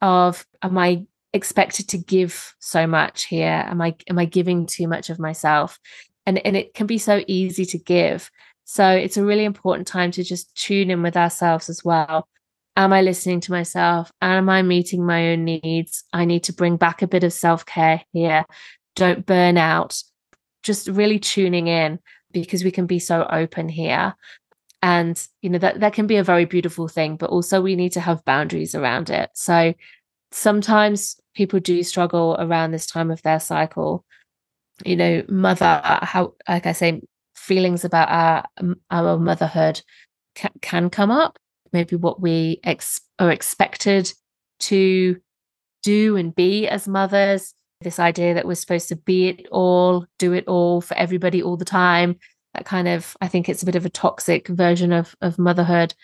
[0.00, 3.64] of am i expected to give so much here?
[3.66, 5.78] Am i am i giving too much of myself?
[6.26, 8.30] And and it can be so easy to give.
[8.64, 12.28] So it's a really important time to just tune in with ourselves as well.
[12.76, 14.10] Am i listening to myself?
[14.20, 16.04] Am i meeting my own needs?
[16.12, 18.44] I need to bring back a bit of self-care here.
[18.94, 20.02] Don't burn out.
[20.62, 21.98] Just really tuning in
[22.32, 24.14] because we can be so open here.
[24.82, 27.92] And you know that that can be a very beautiful thing but also we need
[27.92, 29.30] to have boundaries around it.
[29.34, 29.74] So
[30.32, 34.04] sometimes people do struggle around this time of their cycle.
[34.84, 37.02] You know mother how like i say
[37.36, 38.44] feelings about our
[38.90, 39.82] our motherhood
[40.34, 41.38] ca- can come up.
[41.72, 44.12] Maybe what we ex- are expected
[44.60, 45.20] to
[45.82, 50.32] do and be as mothers this idea that we're supposed to be it all do
[50.32, 52.16] it all for everybody all the time
[52.54, 55.94] that kind of i think it's a bit of a toxic version of of motherhood.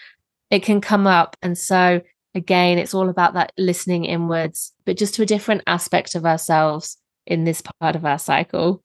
[0.51, 2.01] It can come up and so
[2.35, 6.97] again it's all about that listening inwards but just to a different aspect of ourselves
[7.27, 8.83] in this part of our cycle.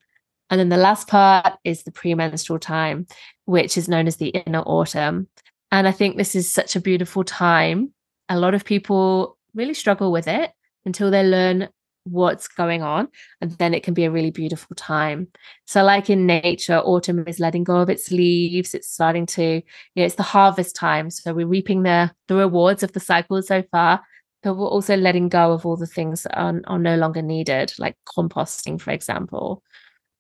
[0.49, 3.07] And then the last part is the premenstrual time
[3.45, 5.27] which is known as the inner autumn.
[5.71, 7.93] And i think this is such a beautiful time.
[8.29, 10.51] A lot of people really struggle with it
[10.85, 11.69] until they learn
[12.05, 13.07] what's going on
[13.39, 15.27] and then it can be a really beautiful time.
[15.65, 19.61] So like in nature autumn is letting go of its leaves it's starting to you
[19.95, 23.63] know it's the harvest time so we're reaping the the rewards of the cycle so
[23.71, 24.01] far
[24.43, 27.73] but we're also letting go of all the things that are, are no longer needed
[27.79, 29.63] like composting for example.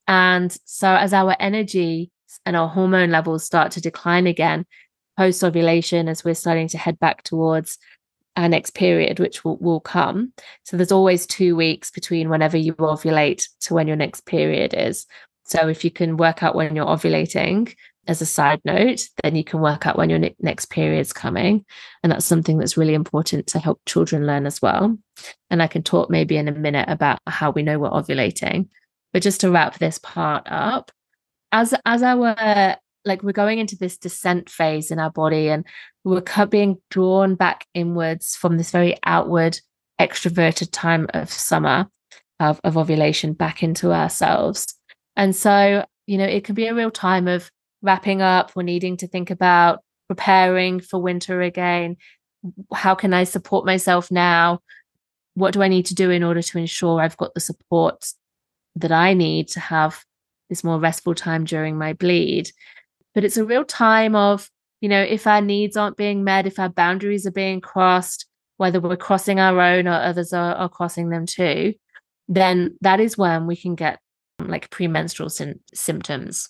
[0.07, 2.11] And so as our energy
[2.45, 4.65] and our hormone levels start to decline again
[5.17, 7.77] post ovulation as we're starting to head back towards
[8.35, 10.33] our next period, which will, will come.
[10.63, 15.05] So there's always two weeks between whenever you ovulate to when your next period is.
[15.45, 17.73] So if you can work out when you're ovulating,
[18.07, 21.65] as a side note, then you can work out when your ne- next period's coming.
[22.01, 24.97] And that's something that's really important to help children learn as well.
[25.49, 28.67] And I can talk maybe in a minute about how we know we're ovulating.
[29.13, 30.91] But just to wrap this part up,
[31.51, 35.65] as as our like we're going into this descent phase in our body and
[36.03, 39.59] we're being drawn back inwards from this very outward
[39.99, 41.87] extroverted time of summer
[42.39, 44.75] of, of ovulation back into ourselves.
[45.15, 47.49] And so you know it can be a real time of
[47.81, 51.97] wrapping up we're needing to think about preparing for winter again.
[52.73, 54.59] How can i support myself now?
[55.35, 58.05] What do i need to do in order to ensure i've got the support
[58.75, 60.03] that i need to have
[60.49, 62.51] this more restful time during my bleed
[63.13, 64.49] but it's a real time of
[64.81, 68.25] you know if our needs aren't being met if our boundaries are being crossed
[68.57, 71.73] whether we're crossing our own or others are, are crossing them too
[72.27, 73.99] then that is when we can get
[74.39, 76.49] um, like premenstrual sy- symptoms.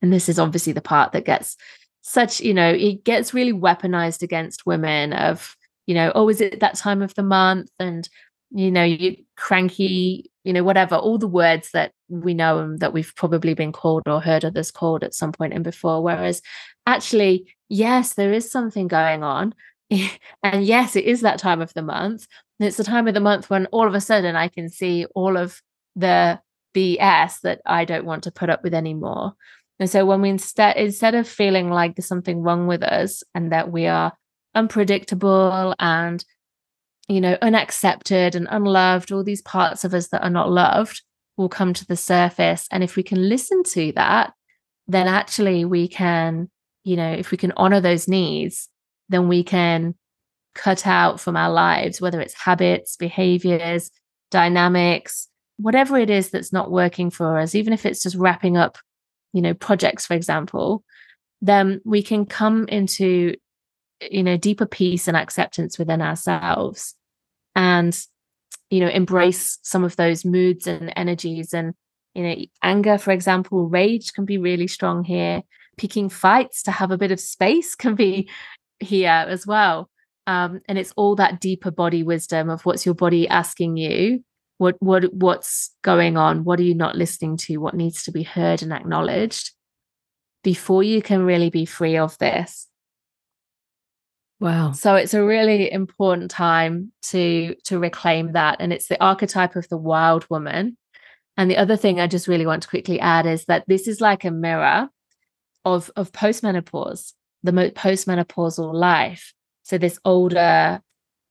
[0.00, 1.56] And this is obviously the part that gets
[2.04, 5.54] such you know it gets really weaponized against women of
[5.86, 7.70] you know oh is it that time of the month?
[7.78, 8.08] And
[8.50, 12.92] you know you cranky you know whatever all the words that we know and that
[12.92, 16.02] we've probably been called or heard others called at some point in before.
[16.02, 16.42] Whereas
[16.86, 19.54] actually yes there is something going on.
[20.42, 22.26] And yes it is that time of the month.
[22.58, 25.04] And it's the time of the month when all of a sudden i can see
[25.14, 25.60] all of
[25.94, 26.40] the
[26.74, 29.34] bs that i don't want to put up with anymore.
[29.78, 33.52] And so when we instead instead of feeling like there's something wrong with us and
[33.52, 34.12] that we are
[34.54, 36.24] unpredictable and
[37.12, 41.02] you know, unaccepted and unloved, all these parts of us that are not loved
[41.36, 42.66] will come to the surface.
[42.70, 44.32] And if we can listen to that,
[44.86, 46.50] then actually we can,
[46.84, 48.70] you know, if we can honor those needs,
[49.10, 49.94] then we can
[50.54, 53.90] cut out from our lives, whether it's habits, behaviors,
[54.30, 58.78] dynamics, whatever it is that's not working for us, even if it's just wrapping up,
[59.34, 60.82] you know, projects, for example,
[61.42, 63.34] then we can come into
[64.10, 66.96] you know deeper peace and acceptance within ourselves
[67.54, 67.98] and
[68.70, 71.52] you know embrace some of those moods and energies.
[71.52, 71.74] And
[72.14, 75.42] you know anger for example rage can be really strong here.
[75.78, 78.28] Picking fights to have a bit of space can be
[78.80, 79.88] here as well.
[80.26, 84.24] Um, and it's all that deeper body wisdom of what's your body asking you?
[84.58, 86.44] What what what's going on?
[86.44, 87.56] What are you not listening to?
[87.58, 89.52] What needs to be heard and acknowledged
[90.44, 92.68] before you can really be free of this
[94.42, 94.72] wow.
[94.72, 99.68] So it's a really important time to to reclaim that and it's the archetype of
[99.68, 100.76] the wild woman.
[101.36, 104.00] And the other thing i just really want to quickly add is that this is
[104.00, 104.90] like a mirror
[105.64, 107.12] of of postmenopause
[107.42, 109.32] the postmenopausal life.
[109.62, 110.80] So this older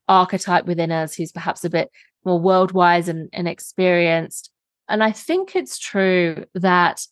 [0.07, 1.89] archetype within us who's perhaps a bit
[2.25, 4.51] more worldwide and, and experienced.
[4.87, 7.05] And I think it's true that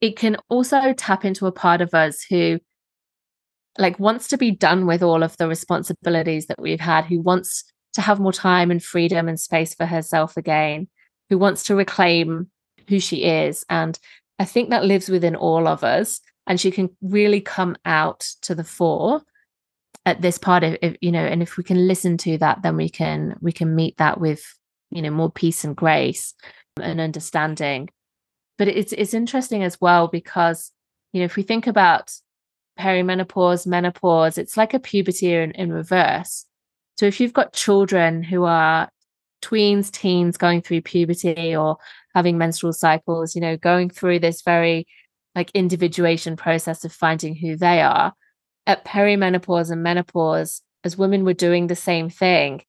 [0.00, 2.60] it can also tap into a part of us who
[3.78, 7.64] like wants to be done with all of the responsibilities that we've had, who wants
[7.94, 10.88] to have more time and freedom and space for herself again,
[11.30, 12.50] who wants to reclaim
[12.88, 13.64] who she is.
[13.68, 13.98] And
[14.38, 16.20] I think that lives within all of us.
[16.46, 19.22] And she can really come out to the fore
[20.06, 22.88] at this part of you know and if we can listen to that then we
[22.88, 24.56] can we can meet that with
[24.90, 26.32] you know more peace and grace
[26.80, 27.90] and understanding
[28.56, 30.70] but it's it's interesting as well because
[31.12, 32.12] you know if we think about
[32.78, 36.44] perimenopause menopause it's like a puberty in, in reverse
[36.98, 38.88] so if you've got children who are
[39.42, 41.76] tweens teens going through puberty or
[42.14, 44.86] having menstrual cycles you know going through this very
[45.34, 48.12] like individuation process of finding who they are
[48.66, 52.62] at perimenopause and menopause, as women were doing the same thing,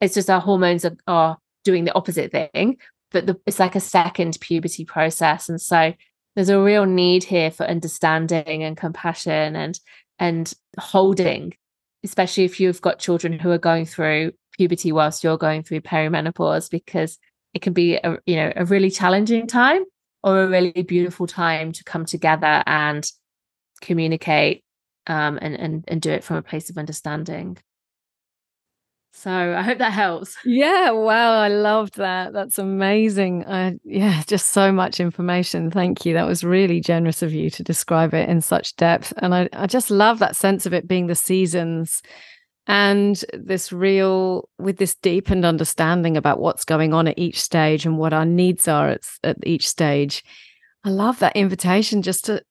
[0.00, 2.76] it's just our hormones are, are doing the opposite thing,
[3.10, 5.48] but the, it's like a second puberty process.
[5.48, 5.94] And so
[6.36, 9.80] there's a real need here for understanding and compassion and
[10.18, 11.54] and holding,
[12.04, 16.70] especially if you've got children who are going through puberty whilst you're going through perimenopause,
[16.70, 17.18] because
[17.54, 19.82] it can be a you know a really challenging time
[20.22, 23.10] or a really beautiful time to come together and
[23.80, 24.62] communicate
[25.06, 27.56] um, and, and and do it from a place of understanding.
[29.18, 30.36] So I hope that helps.
[30.44, 32.34] Yeah, wow, I loved that.
[32.34, 33.46] That's amazing.
[33.46, 35.70] I, yeah, just so much information.
[35.70, 36.12] Thank you.
[36.12, 39.14] That was really generous of you to describe it in such depth.
[39.16, 42.02] And I, I just love that sense of it being the seasons
[42.66, 47.96] and this real, with this deepened understanding about what's going on at each stage and
[47.96, 50.24] what our needs are at, at each stage.
[50.84, 52.42] I love that invitation just to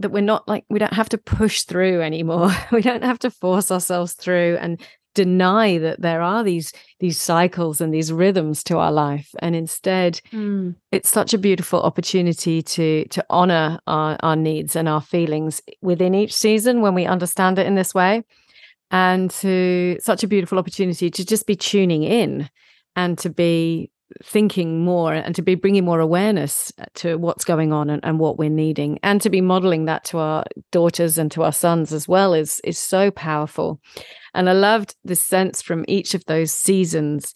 [0.00, 3.30] that we're not like we don't have to push through anymore we don't have to
[3.30, 4.80] force ourselves through and
[5.14, 10.20] deny that there are these these cycles and these rhythms to our life and instead
[10.32, 10.74] mm.
[10.92, 16.14] it's such a beautiful opportunity to to honor our, our needs and our feelings within
[16.14, 18.22] each season when we understand it in this way
[18.90, 22.48] and to such a beautiful opportunity to just be tuning in
[22.96, 23.90] and to be
[24.22, 28.38] thinking more and to be bringing more awareness to what's going on and, and, what
[28.38, 32.06] we're needing and to be modeling that to our daughters and to our sons as
[32.08, 33.80] well is is so powerful
[34.34, 37.34] and i loved the sense from each of those seasons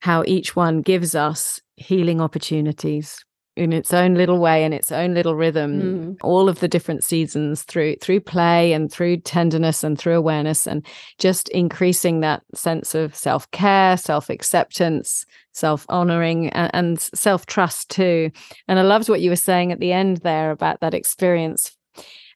[0.00, 3.24] how each one gives us healing opportunities
[3.56, 6.16] in its own little way in its own little rhythm mm.
[6.22, 10.86] all of the different seasons through through play and through tenderness and through awareness and
[11.18, 18.30] just increasing that sense of self-care self-acceptance self-honoring and, and self-trust too
[18.68, 21.76] and i loved what you were saying at the end there about that experience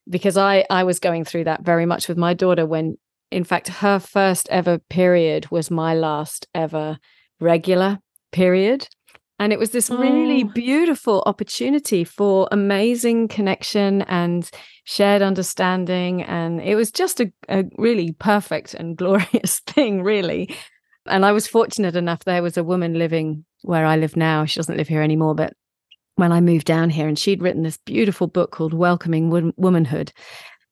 [0.09, 2.97] because i i was going through that very much with my daughter when
[3.31, 6.99] in fact her first ever period was my last ever
[7.41, 7.99] regular
[8.33, 8.89] period
[9.39, 10.53] and it was this really oh.
[10.55, 14.49] beautiful opportunity for amazing connection and
[14.85, 16.23] shared understanding.
[16.23, 20.55] And it was just a, a really perfect and glorious thing, really.
[21.07, 24.45] And I was fortunate enough, there was a woman living where I live now.
[24.45, 25.55] She doesn't live here anymore, but
[26.17, 30.13] when I moved down here, and she'd written this beautiful book called Welcoming Womanhood.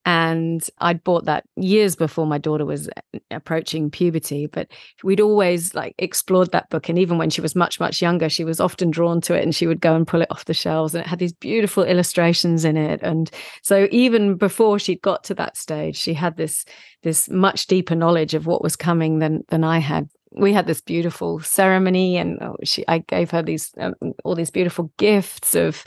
[0.04, 4.66] And I'd bought that years before my daughter was uh, approaching puberty but
[5.04, 6.88] we'd always like explored that book.
[6.88, 9.54] And even when she was much much younger she was often drawn to it and
[9.54, 12.64] she would go and pull it off the shelves and it had these beautiful illustrations
[12.64, 13.00] in it.
[13.00, 13.30] And
[13.62, 16.64] so even before she'd got to that stage she had this
[17.04, 20.80] this much deeper knowledge of what was coming than than I had we had this
[20.80, 25.84] beautiful ceremony and oh, she i gave her these um, all these beautiful gifts of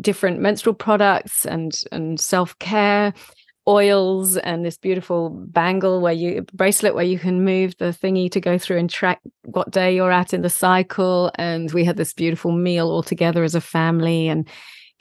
[0.00, 3.12] different menstrual products and and self-care
[3.68, 8.40] oils and this beautiful bangle where you bracelet where you can move the thingy to
[8.40, 11.30] go through and track what day you're at in the cycle.
[11.36, 14.48] And we had this beautiful meal all together as a family and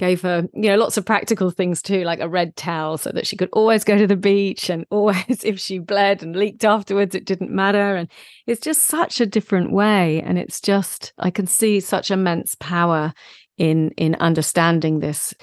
[0.01, 3.27] gave her you know lots of practical things too like a red towel so that
[3.27, 7.13] she could always go to the beach and always if she bled and leaked afterwards
[7.13, 7.95] it didn't matter.
[7.95, 8.09] And
[8.47, 10.19] it's just such a different way.
[10.23, 13.13] And it's just i can see such immense power
[13.59, 15.35] in in understanding this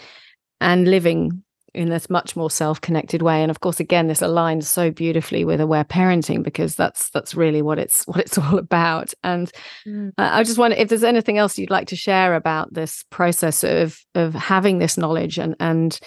[0.61, 1.45] and living
[1.79, 5.61] in this much more self-connected way and of course again this aligns so beautifully with
[5.61, 9.53] aware parenting because that's that's really what it's what it's all about and
[9.87, 10.13] mm.
[10.19, 14.01] i just wonder if there's anything else you'd like to share about this process of
[14.17, 16.01] of having this knowledge and and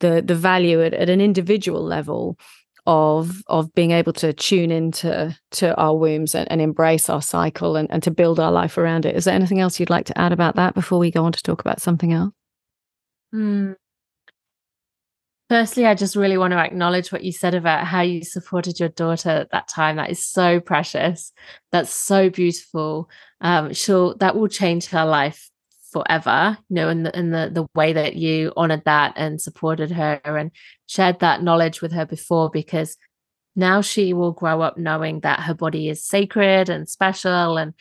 [0.00, 2.38] the the value at, at an individual level
[2.86, 7.76] of of being able to tune into to our wombs and, and embrace our cycle
[7.76, 10.16] and, and to build our life around it is there anything else you'd like to
[10.16, 12.32] add about that before we go on to talk about something else
[13.34, 13.74] mm.
[15.48, 18.90] Firstly, I just really want to acknowledge what you said about how you supported your
[18.90, 19.96] daughter at that time.
[19.96, 21.32] That is so precious.
[21.72, 23.08] That's so beautiful.
[23.40, 25.48] Um, sure, that will change her life
[25.90, 26.58] forever.
[26.68, 30.20] You know, in the in the the way that you honored that and supported her
[30.24, 30.50] and
[30.86, 32.98] shared that knowledge with her before, because
[33.56, 37.72] now she will grow up knowing that her body is sacred and special and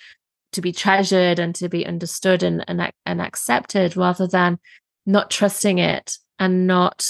[0.53, 4.57] to be treasured and to be understood and and, and accepted, rather than
[5.05, 7.05] not trusting it and not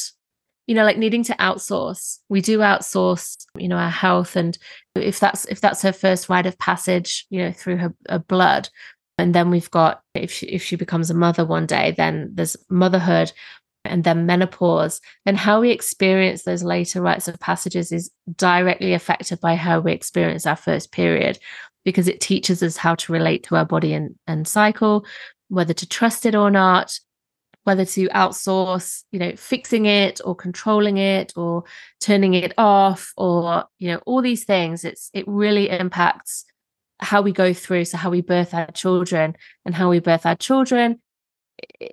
[0.67, 2.19] you know like needing to outsource.
[2.29, 4.57] We do outsource you know our health and
[4.95, 8.69] if that's if that's her first rite of passage you know through her, her blood
[9.17, 12.57] and then we've got if she if she becomes a mother one day then there's
[12.69, 13.31] motherhood
[13.85, 19.39] and then menopause and how we experience those later rites of passages is directly affected
[19.39, 21.39] by how we experience our first period
[21.85, 25.05] because it teaches us how to relate to our body and, and cycle
[25.49, 26.99] whether to trust it or not
[27.67, 31.65] whether to outsource you know fixing it or controlling it or
[31.99, 34.85] turning it off or you know all these things.
[34.85, 36.45] It's it really impacts
[36.99, 39.35] how we go through so how we birth our children.
[39.65, 41.01] And how we birth our children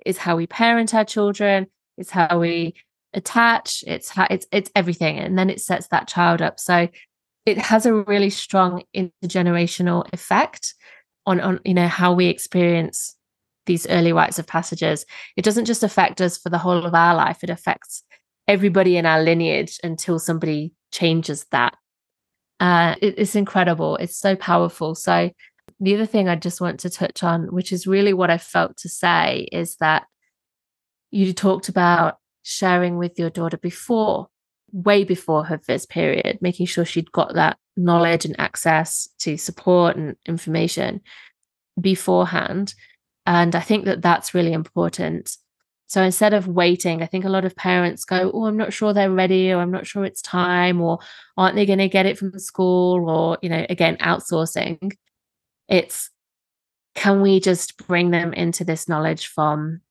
[0.05, 1.67] is how we parent our children
[1.97, 2.75] it's how we
[3.13, 5.17] attach it's how it's it's everything.
[5.17, 6.57] And then it sets that child up.
[6.57, 6.87] So
[7.45, 10.73] it has a really strong intergenerational effect
[11.25, 13.14] on on you know how we experience
[13.65, 15.05] these early rites of passages,
[15.35, 18.03] it doesn't just affect us for the whole of our life, it affects
[18.47, 21.75] everybody in our lineage until somebody changes that.
[22.59, 23.97] Uh, it, it's incredible.
[23.97, 24.95] It's so powerful.
[24.95, 25.31] So,
[25.79, 28.77] the other thing I just want to touch on, which is really what I felt
[28.77, 30.05] to say, is that
[31.11, 34.27] you talked about sharing with your daughter before,
[34.71, 39.97] way before her first period, making sure she'd got that knowledge and access to support
[39.97, 41.01] and information
[41.79, 42.73] beforehand
[43.25, 45.37] and I think that that's really important.
[45.87, 48.93] So instead of waiting, I think a lot of parents go, Oh, I'm not sure
[48.93, 50.99] they're ready, or I'm not sure it's time, or
[51.37, 54.93] aren't they going to get it from school, or, you know, again, outsourcing.
[55.67, 56.09] It's
[56.95, 59.81] can we just bring them into this knowledge from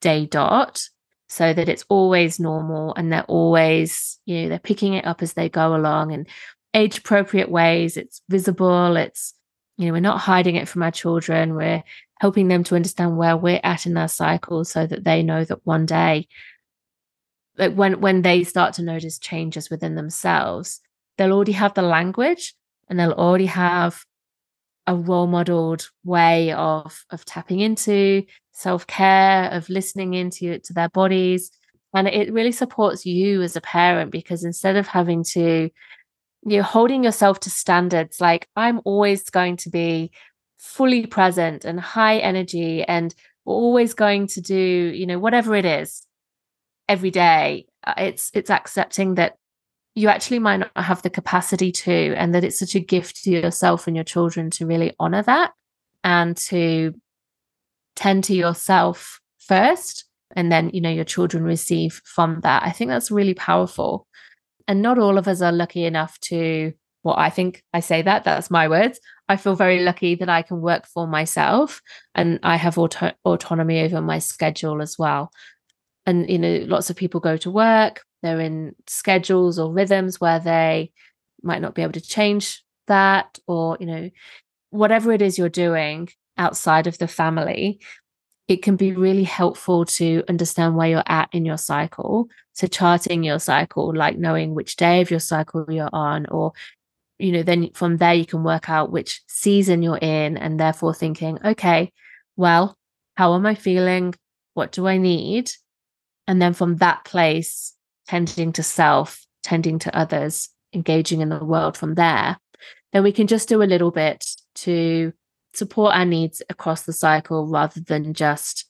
[0.00, 0.88] day dot
[1.28, 5.34] so that it's always normal and they're always, you know, they're picking it up as
[5.34, 6.26] they go along in
[6.72, 7.96] age appropriate ways.
[7.96, 9.34] It's visible, it's,
[9.76, 11.54] you know, we're not hiding it from our children.
[11.54, 11.82] We're
[12.20, 15.66] helping them to understand where we're at in their cycle so that they know that
[15.66, 16.28] one day
[17.58, 20.80] like when when they start to notice changes within themselves
[21.16, 22.54] they'll already have the language
[22.88, 24.04] and they'll already have
[24.86, 31.50] a role modeled way of of tapping into self-care of listening into to their bodies
[31.94, 35.70] and it really supports you as a parent because instead of having to
[36.46, 40.10] you know holding yourself to standards like i'm always going to be
[40.58, 43.14] fully present and high energy and
[43.44, 44.54] we're always going to do
[44.94, 46.06] you know whatever it is
[46.88, 47.66] every day.
[47.86, 49.36] Uh, it's it's accepting that
[49.94, 53.30] you actually might not have the capacity to and that it's such a gift to
[53.30, 55.52] yourself and your children to really honor that
[56.02, 56.92] and to
[57.94, 62.62] tend to yourself first and then you know your children receive from that.
[62.64, 64.06] I think that's really powerful
[64.66, 68.24] and not all of us are lucky enough to well i think i say that
[68.24, 68.98] that's my words
[69.28, 71.80] I feel very lucky that I can work for myself
[72.14, 75.32] and I have auto- autonomy over my schedule as well.
[76.06, 80.40] And, you know, lots of people go to work, they're in schedules or rhythms where
[80.40, 80.92] they
[81.42, 84.10] might not be able to change that, or, you know,
[84.68, 87.80] whatever it is you're doing outside of the family,
[88.46, 92.28] it can be really helpful to understand where you're at in your cycle.
[92.52, 96.52] So, charting your cycle, like knowing which day of your cycle you're on, or
[97.18, 100.92] you know, then from there you can work out which season you're in and therefore
[100.92, 101.92] thinking, okay,
[102.36, 102.76] well,
[103.16, 104.14] how am I feeling?
[104.54, 105.50] What do I need?
[106.26, 107.74] And then from that place,
[108.08, 112.36] tending to self, tending to others, engaging in the world from there,
[112.92, 114.24] then we can just do a little bit
[114.56, 115.12] to
[115.56, 118.66] support our needs across the cycle rather than just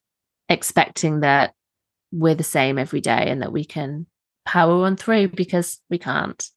[0.49, 1.55] expecting that
[2.13, 4.07] we're the same every day and that we can
[4.45, 6.49] power on through because we can't.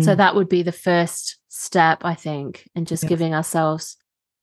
[0.00, 0.16] So mm.
[0.16, 3.98] that would be the first step, I think, in just giving ourselves.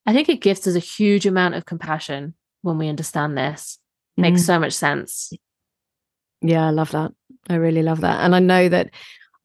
[0.06, 3.78] I think it gives us a huge amount of compassion when we understand this.
[4.16, 4.46] Makes mm.
[4.46, 5.32] so much sense.
[6.40, 7.12] Yeah, I love that.
[7.48, 8.20] I really love that.
[8.24, 8.90] And I know that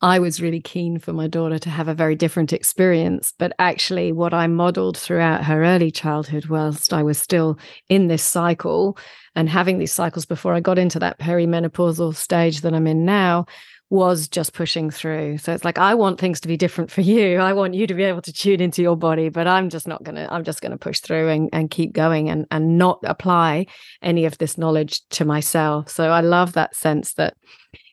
[0.05, 3.33] I was really keen for my daughter to have a very different experience.
[3.39, 7.57] But actually, what I modeled throughout her early childhood, whilst I was still
[7.89, 8.99] in this cycle
[9.33, 13.47] and having these cycles before I got into that perimenopausal stage that I'm in now,
[13.89, 15.39] was just pushing through.
[15.39, 17.37] So it's like, I want things to be different for you.
[17.37, 20.03] I want you to be able to tune into your body, but I'm just not
[20.03, 22.99] going to, I'm just going to push through and, and keep going and, and not
[23.05, 23.65] apply
[24.03, 25.89] any of this knowledge to myself.
[25.89, 27.33] So I love that sense that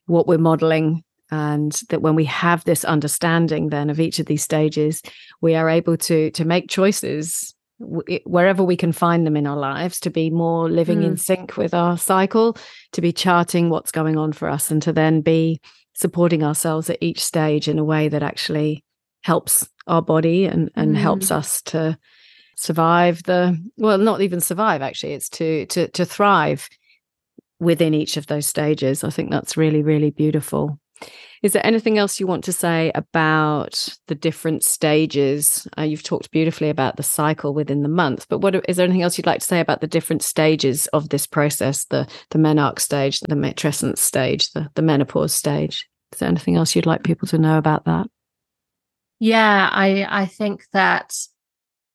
[0.04, 4.42] what we're modeling and that when we have this understanding then of each of these
[4.42, 5.02] stages
[5.40, 9.98] we are able to to make choices wherever we can find them in our lives
[9.98, 11.06] to be more living mm.
[11.06, 12.56] in sync with our cycle
[12.92, 15.60] to be charting what's going on for us and to then be
[15.94, 18.84] supporting ourselves at each stage in a way that actually
[19.24, 20.98] helps our body and and mm.
[20.98, 21.98] helps us to
[22.56, 26.68] survive the well not even survive actually it's to to to thrive
[27.58, 30.78] within each of those stages i think that's really really beautiful
[31.42, 35.66] is there anything else you want to say about the different stages?
[35.76, 39.02] Uh, you've talked beautifully about the cycle within the month, but what is there anything
[39.02, 41.84] else you'd like to say about the different stages of this process?
[41.86, 45.88] The the menarche stage, the matrescence stage, the, the menopause stage.
[46.12, 48.06] Is there anything else you'd like people to know about that?
[49.18, 51.16] Yeah, I I think that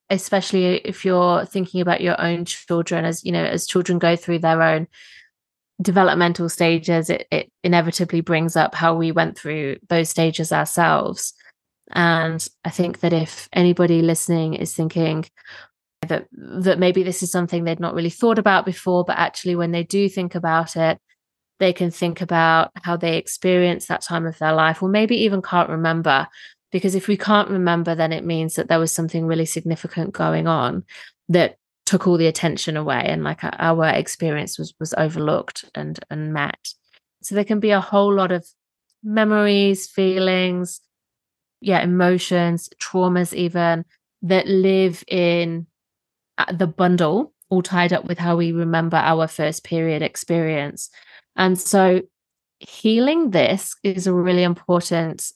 [0.10, 4.40] especially if you're thinking about your own children as you know as children go through
[4.40, 4.88] their own
[5.82, 11.34] developmental stages, it, it inevitably brings up how we went through those stages ourselves.
[11.92, 15.26] And I think that if anybody listening is thinking
[16.08, 19.72] that that maybe this is something they'd not really thought about before, but actually when
[19.72, 21.00] they do think about it,
[21.60, 25.42] they can think about how they experienced that time of their life, or maybe even
[25.42, 26.28] can't remember.
[26.72, 30.48] Because if we can't remember, then it means that there was something really significant going
[30.48, 30.84] on
[31.30, 31.58] that
[31.88, 36.74] took all the attention away and like our experience was was overlooked and and met.
[37.24, 38.46] So there can be a whole lot of
[39.04, 40.82] memories feelings
[41.62, 43.86] yeah emotions traumas even
[44.22, 45.66] that live in
[46.38, 50.90] uh, the bundle all tied up with how we remember our first period experience.
[51.36, 52.02] And so
[52.60, 55.32] healing this is a really important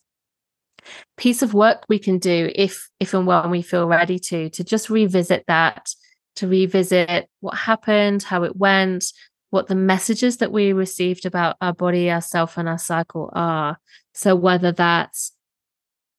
[1.16, 4.64] piece of work we can do if if and when we feel ready to to
[4.64, 5.94] just revisit that
[6.36, 9.06] to revisit what happened, how it went,
[9.50, 13.78] what the messages that we received about our body, ourself, and our cycle are.
[14.14, 15.34] So, whether that's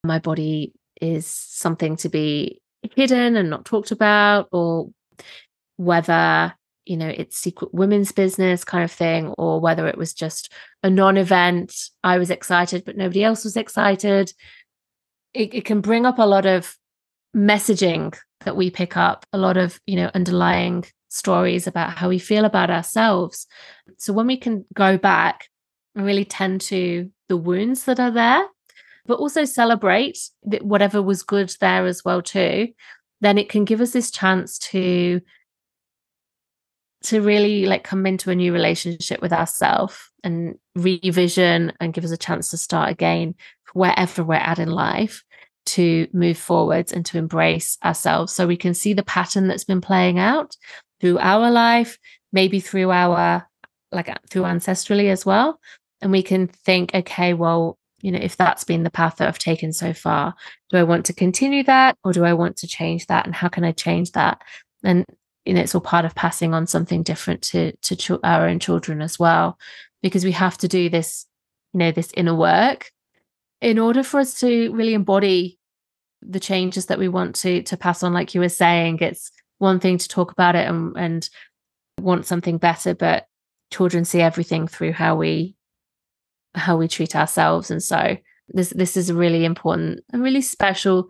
[0.05, 2.61] my body is something to be
[2.95, 4.91] hidden and not talked about, or
[5.77, 6.55] whether
[6.85, 10.53] you know it's secret women's business kind of thing or whether it was just
[10.83, 14.33] a non-event i was excited but nobody else was excited
[15.33, 16.77] it, it can bring up a lot of
[17.37, 18.15] messaging
[18.45, 22.45] that we pick up a lot of you know underlying stories about how we feel
[22.45, 23.47] about ourselves.
[23.99, 25.49] So when we can go back
[25.95, 28.47] and really tend to the wounds that are there
[29.07, 30.19] but also celebrate
[30.61, 32.69] whatever was good there as well too
[33.21, 35.21] then it can give us this chance to
[37.03, 42.11] to really like come into a new relationship with ourselves and revision and give us
[42.11, 43.35] a chance to start again
[43.73, 45.25] wherever we're at in life
[45.65, 48.33] to move forwards and to embrace ourselves.
[48.33, 50.57] So we can see the pattern that's been playing out
[51.01, 51.99] through our life
[52.33, 53.47] maybe through our
[53.93, 55.61] like uh, through ancestrally as well.
[56.01, 59.39] And we can think okay well you know if that's been the path that i've
[59.39, 60.35] taken so far
[60.71, 63.27] do i want to continue that or do i want to change that?
[63.27, 64.43] And how can i change that?
[64.83, 65.05] And
[65.45, 68.59] you know it's all part of passing on something different to to ch- our own
[68.59, 69.59] children as well.
[70.03, 71.27] Because we have to do this
[71.73, 72.91] you know this inner work
[73.63, 75.59] in order for us to really embody
[76.21, 79.81] the changes that we want to to pass on like you were saying it's one
[79.81, 81.31] thing to talk about it and, and
[81.99, 83.27] want something better but
[83.73, 85.57] children see everything through how we
[86.55, 87.71] how we treat ourselves.
[87.71, 88.17] And so
[88.49, 91.09] this this is a really important a really special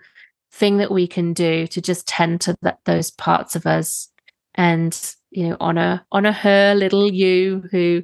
[0.53, 4.09] thing that we can do to just tend to that, those parts of us
[4.55, 8.03] and you know honor honor her little you who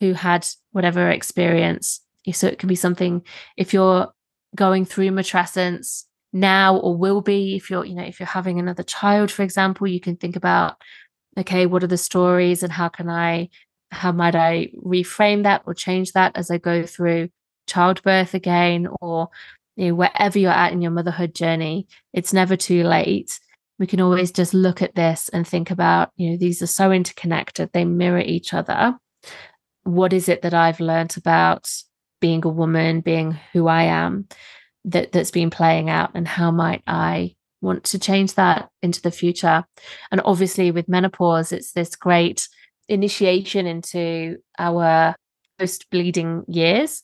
[0.00, 2.00] who had whatever experience
[2.32, 3.22] so it can be something
[3.56, 4.12] if you're
[4.54, 8.82] going through matrescence now or will be if you're you know if you're having another
[8.82, 10.76] child for example you can think about
[11.38, 13.48] okay what are the stories and how can i
[13.90, 17.28] how might i reframe that or change that as i go through
[17.66, 18.88] childbirth again?
[19.00, 19.28] Or
[19.76, 23.38] you know wherever you're at in your motherhood journey it's never too late.
[23.78, 26.92] We can always just look at this and think about you know these are so
[26.92, 28.96] interconnected they mirror each other.
[29.82, 31.70] What is it that i've learned about
[32.24, 34.26] being a woman, being who I am,
[34.86, 39.10] that that's been playing out, and how might I want to change that into the
[39.10, 39.62] future?
[40.10, 42.48] And obviously, with menopause, it's this great
[42.88, 45.14] initiation into our
[45.58, 47.02] post bleeding years.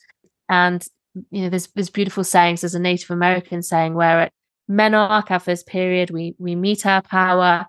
[0.49, 0.83] And
[1.31, 2.63] you know, there's there's beautiful sayings.
[2.63, 4.33] There's a Native American saying where at
[4.71, 7.67] menarche, our first period, we we meet our power.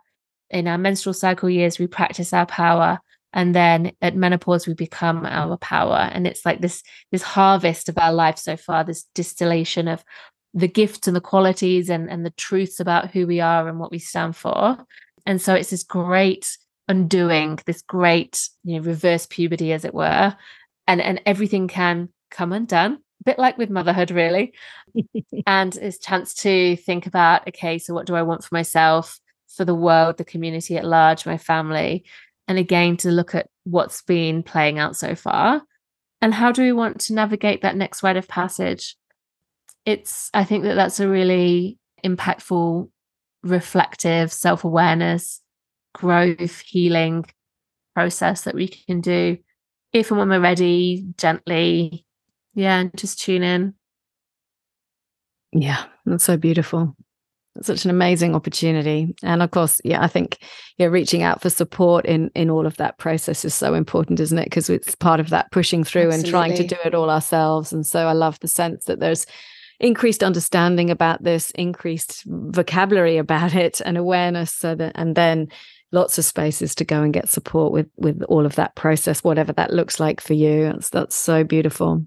[0.49, 2.99] In our menstrual cycle years, we practice our power.
[3.33, 6.09] And then at menopause, we become our power.
[6.11, 10.03] And it's like this this harvest of our life so far, this distillation of
[10.53, 13.91] the gifts and the qualities and, and the truths about who we are and what
[13.91, 14.77] we stand for.
[15.25, 16.57] And so it's this great
[16.87, 20.35] undoing, this great, you know, reverse puberty, as it were.
[20.87, 24.53] And and everything can come undone, a bit like with motherhood, really.
[25.47, 29.63] and it's chance to think about, okay, so what do I want for myself, for
[29.63, 32.03] the world, the community at large, my family?
[32.51, 35.63] And again, to look at what's been playing out so far.
[36.21, 38.95] And how do we want to navigate that next rite of passage?
[39.85, 42.89] it's i think that that's a really impactful
[43.43, 45.41] reflective self-awareness
[45.93, 47.25] growth healing
[47.95, 49.37] process that we can do
[49.91, 52.05] if and when we're ready gently
[52.53, 53.73] yeah and just tune in
[55.51, 56.95] yeah that's so beautiful
[57.61, 60.37] such an amazing opportunity and of course yeah i think
[60.77, 64.39] yeah reaching out for support in in all of that process is so important isn't
[64.39, 66.27] it because it's part of that pushing through Absolutely.
[66.27, 69.25] and trying to do it all ourselves and so i love the sense that there's
[69.81, 74.53] increased understanding about this, increased vocabulary about it, and awareness.
[74.53, 75.47] So that, and then
[75.91, 79.51] lots of spaces to go and get support with with all of that process, whatever
[79.53, 80.65] that looks like for you.
[80.65, 82.05] That's, that's so beautiful.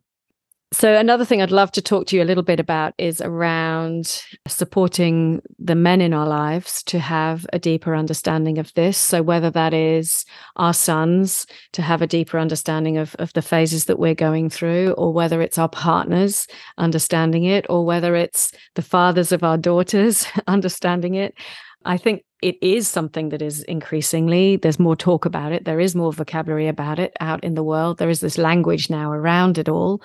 [0.75, 4.25] So, another thing I'd love to talk to you a little bit about is around
[4.49, 8.99] supporting the men in our lives to have a deeper understanding of this.
[8.99, 10.25] So, whether that is
[10.57, 14.95] our sons to have a deeper understanding of, of the phases that we're going through,
[14.99, 20.27] or whether it's our partners understanding it, or whether it's the fathers of our daughters
[20.49, 21.37] understanding it.
[21.85, 25.95] I think it is something that is increasingly there's more talk about it there is
[25.95, 29.67] more vocabulary about it out in the world there is this language now around it
[29.67, 30.03] all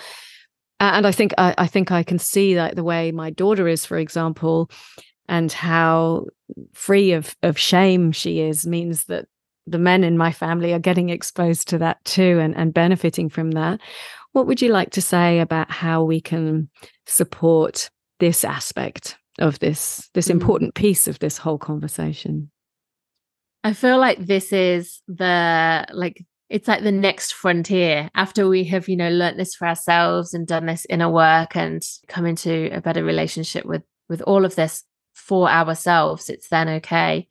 [0.80, 3.86] and I think I, I think I can see like the way my daughter is,
[3.86, 4.69] for example,
[5.27, 6.25] and how
[6.73, 9.25] free of of shame she is means that
[9.67, 13.51] the men in my family are getting exposed to that too and, and benefiting from
[13.51, 13.80] that.
[14.32, 16.69] What would you like to say about how we can
[17.05, 20.32] support this aspect of this this mm.
[20.32, 22.51] important piece of this whole conversation?
[23.63, 28.89] I feel like this is the like it's like the next frontier after we have
[28.89, 32.81] you know learnt this for ourselves and done this inner work and come into a
[32.81, 34.83] better relationship with with all of this
[35.13, 37.27] for ourselves it's then okay.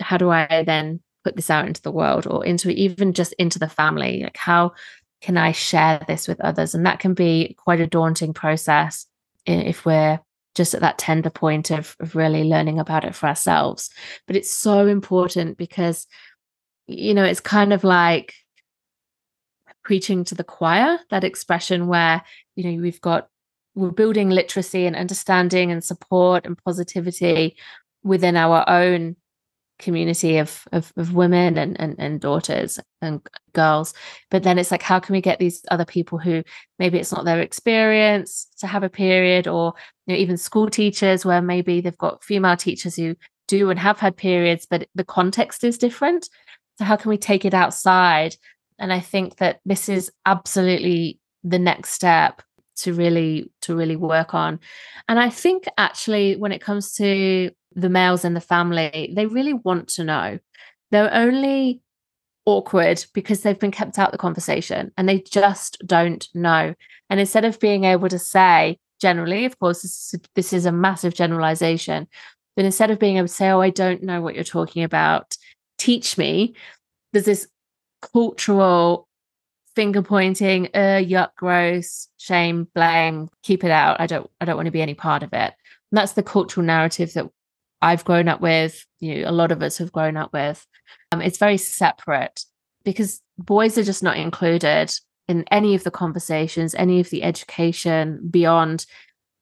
[0.00, 3.58] How do i then put this out into the world or into even just into
[3.58, 4.22] the family?
[4.22, 4.72] Like how
[5.20, 6.74] can i share this with others?
[6.74, 9.06] And that can be quite a daunting process
[9.46, 10.20] if we're
[10.54, 13.90] just at that tender point of, of really learning about it for ourselves.
[14.26, 16.06] But it's so important because
[16.86, 18.34] you know, it's kind of like
[19.84, 22.22] preaching to the choir, that expression where,
[22.56, 23.28] you know, we've got,
[23.74, 27.56] we're building literacy and understanding and support and positivity
[28.02, 29.16] within our own
[29.78, 33.20] community of, of, of women and, and, and daughters and
[33.52, 33.92] girls.
[34.30, 36.44] But then it's like, how can we get these other people who
[36.78, 39.74] maybe it's not their experience to have a period or
[40.06, 43.16] you know, even school teachers where maybe they've got female teachers who
[43.48, 46.28] do and have had periods, but the context is different.
[46.78, 48.36] So how can we take it outside?
[48.78, 52.42] And I think that this is absolutely the next step
[52.76, 54.58] to really to really work on.
[55.08, 59.54] And I think actually when it comes to the males in the family, they really
[59.54, 60.38] want to know.
[60.90, 61.80] They're only
[62.46, 66.74] awkward because they've been kept out the conversation and they just don't know.
[67.10, 70.72] And instead of being able to say, generally, of course, this is, this is a
[70.72, 72.06] massive generalization,
[72.56, 75.36] but instead of being able to say, Oh, I don't know what you're talking about,
[75.84, 76.54] teach me
[77.12, 77.46] there's this
[78.00, 79.06] cultural
[79.74, 84.00] finger pointing uh yuck gross shame blame keep it out.
[84.00, 85.52] I don't i don't want to be any part of it.
[85.90, 87.28] And that's the cultural narrative that
[87.82, 90.66] i've grown up with you know a lot of us have grown up with.
[91.12, 92.44] Um, it's very separate
[92.84, 94.90] because boys are just not included
[95.28, 98.86] in any of the conversations any of the education beyond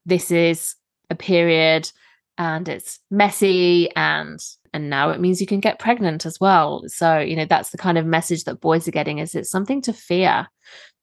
[0.06, 0.74] this is
[1.08, 1.90] a period
[2.38, 4.40] and it's messy and
[4.72, 6.84] and now it means you can get pregnant as well.
[6.88, 9.82] So you know that's the kind of message that boys are getting is it's something
[9.82, 10.48] to fear.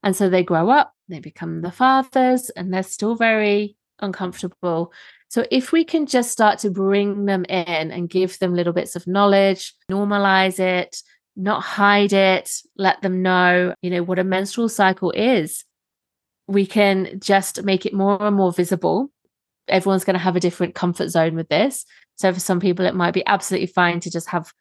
[0.02, 4.94] And so they grow up they become the fathers and they're still very uncomfortable.
[5.30, 8.96] So if we can just start to bring them in and give them little bits
[8.96, 11.02] of knowledge normalize it
[11.36, 15.64] not hide it let them know you know what a menstrual cycle is
[16.48, 19.10] we can just make it more and more visible
[19.70, 21.86] everyone's going to have a different comfort zone with this.
[22.16, 24.52] So for some people, it might be absolutely fine to just have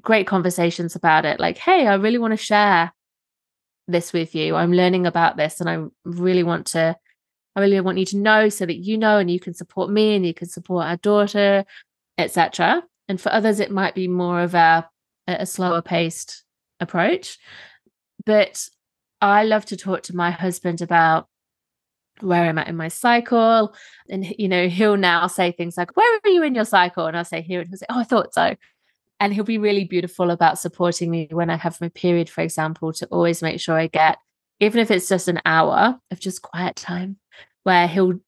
[0.00, 1.40] great conversations about it.
[1.40, 2.92] Like, hey, I really want to share
[3.88, 4.56] this with you.
[4.56, 6.96] I'm learning about this and I really want to
[7.54, 10.14] I really want you to know so that you know and you can support me
[10.14, 11.64] and you can support our daughter,
[12.16, 12.82] etc.
[13.08, 14.88] And for others, it might be more of a,
[15.28, 16.44] a slower paced
[16.80, 17.38] approach.
[18.24, 18.68] But
[19.20, 21.28] I love to talk to my husband about
[22.22, 23.74] where I'm at in my cycle.
[24.08, 27.06] And, you know, he'll now say things like, Where are you in your cycle?
[27.06, 27.60] And I'll say, Here.
[27.60, 28.56] And he'll say, Oh, I thought so.
[29.20, 32.92] And he'll be really beautiful about supporting me when I have my period, for example,
[32.94, 34.18] to always make sure I get,
[34.58, 37.18] even if it's just an hour of just quiet time,
[37.62, 38.18] where he'll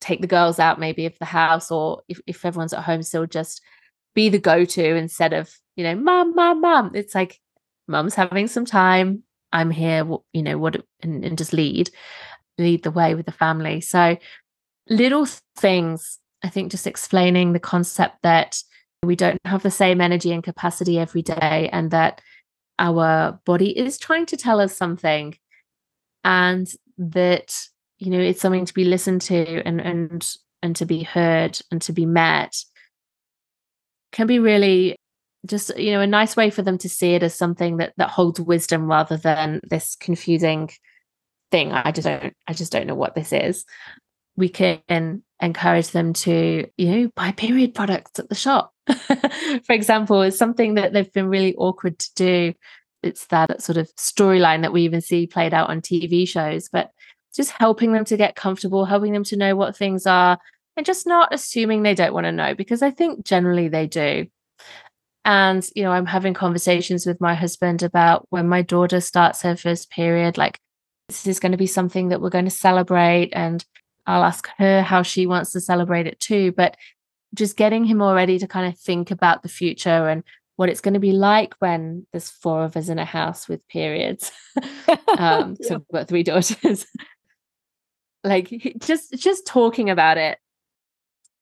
[0.00, 3.26] take the girls out maybe of the house, or if, if everyone's at home, still
[3.26, 3.62] just
[4.14, 6.90] be the go to instead of, you know, mom, mom, mom.
[6.94, 7.40] It's like,
[7.86, 9.22] mom's having some time.
[9.52, 11.90] I'm here, you know, what, and, and just lead
[12.58, 13.80] lead the way with the family.
[13.80, 14.16] So
[14.88, 15.26] little
[15.56, 18.62] things, I think just explaining the concept that
[19.02, 22.20] we don't have the same energy and capacity every day and that
[22.78, 25.36] our body is trying to tell us something
[26.24, 27.54] and that
[27.98, 30.28] you know it's something to be listened to and and
[30.62, 32.56] and to be heard and to be met
[34.10, 34.96] can be really
[35.46, 38.10] just you know a nice way for them to see it as something that that
[38.10, 40.70] holds wisdom rather than this confusing
[41.54, 41.70] thing.
[41.70, 43.64] I just don't i just don't know what this is.
[44.36, 48.72] We can encourage them to you know buy period products at the shop.
[48.88, 52.54] For example is something that they've been really awkward to do.
[53.04, 56.90] It's that sort of storyline that we even see played out on tv shows but
[57.36, 60.38] just helping them to get comfortable helping them to know what things are
[60.76, 64.26] and just not assuming they don't want to know because i think generally they do.
[65.24, 69.56] And you know i'm having conversations with my husband about when my daughter starts her
[69.56, 70.58] first period like
[71.08, 73.64] this is going to be something that we're going to celebrate and
[74.06, 76.52] I'll ask her how she wants to celebrate it too.
[76.52, 76.76] But
[77.34, 80.22] just getting him already to kind of think about the future and
[80.56, 83.66] what it's going to be like when there's four of us in a house with
[83.68, 84.30] periods.
[85.18, 86.86] um, so we've got three daughters.
[88.22, 90.38] like just just talking about it.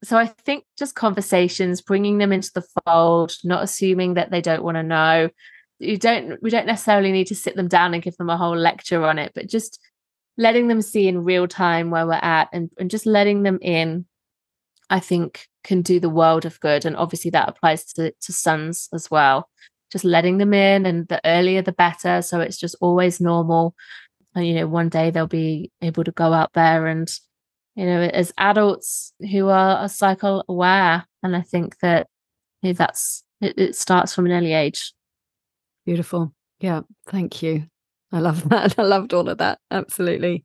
[0.04, 4.64] So I think just conversations, bringing them into the fold, not assuming that they don't
[4.64, 5.28] want to know,
[5.82, 8.56] you don't we don't necessarily need to sit them down and give them a whole
[8.56, 9.80] lecture on it but just
[10.38, 14.06] letting them see in real time where we're at and, and just letting them in
[14.90, 16.84] i think can do the world of good.
[16.84, 19.48] And obviously that applies to, to sons as well.
[19.90, 22.22] Just letting them in and the earlier the better.
[22.22, 23.74] So it's just always normal.
[24.34, 27.10] And you know one day they'll be able to go out there and
[27.76, 31.06] you know as adults who are, are cycle aware.
[31.22, 32.08] And i think that
[32.62, 34.94] you know, that's it, it starts from an early age
[35.84, 36.32] Beautiful.
[36.60, 36.82] Yeah.
[37.08, 37.64] Thank you.
[38.12, 38.78] I love that.
[38.78, 39.58] I loved all of that.
[39.70, 40.44] Absolutely.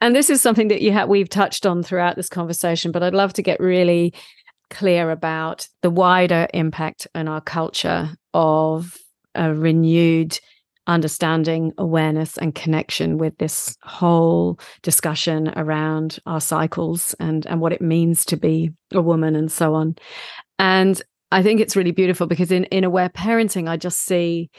[0.00, 3.14] And this is something that you have we've touched on throughout this conversation, but I'd
[3.14, 4.12] love to get really
[4.68, 8.98] clear about the wider impact in our culture of
[9.34, 10.38] a renewed
[10.86, 17.80] understanding, awareness, and connection with this whole discussion around our cycles and, and what it
[17.80, 19.94] means to be a woman and so on.
[20.58, 21.00] And
[21.32, 24.50] I think it's really beautiful because in, in aware parenting, I just see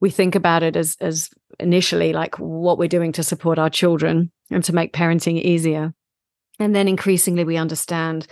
[0.00, 4.30] we think about it as as initially like what we're doing to support our children
[4.50, 5.92] and to make parenting easier.
[6.60, 8.26] And then increasingly we understand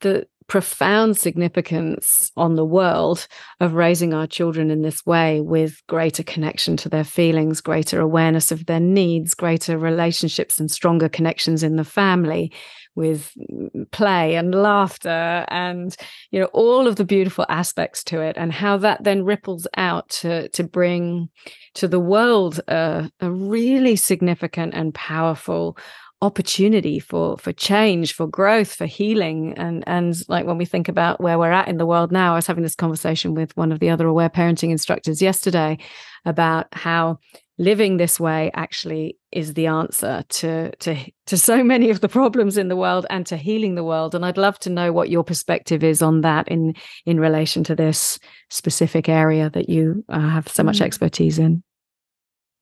[0.00, 3.28] the profound significance on the world
[3.60, 8.50] of raising our children in this way with greater connection to their feelings, greater awareness
[8.50, 12.52] of their needs, greater relationships and stronger connections in the family
[12.94, 15.96] with mm, play and laughter and
[16.30, 20.08] you know all of the beautiful aspects to it and how that then ripples out
[20.08, 21.28] to to bring
[21.74, 25.76] to the world a, a really significant and powerful
[26.22, 29.54] opportunity for for change for growth for healing.
[29.56, 32.36] And and like when we think about where we're at in the world now i
[32.36, 35.78] was having this conversation with one of the other aware parenting instructors yesterday
[36.26, 37.18] about how
[37.60, 40.96] living this way actually is the answer to to
[41.26, 44.14] to so many of the problems in the world and to healing the world.
[44.14, 47.76] And i'd love to know what your perspective is on that in in relation to
[47.76, 50.86] this specific area that you uh, have so much mm.
[50.86, 51.62] expertise in.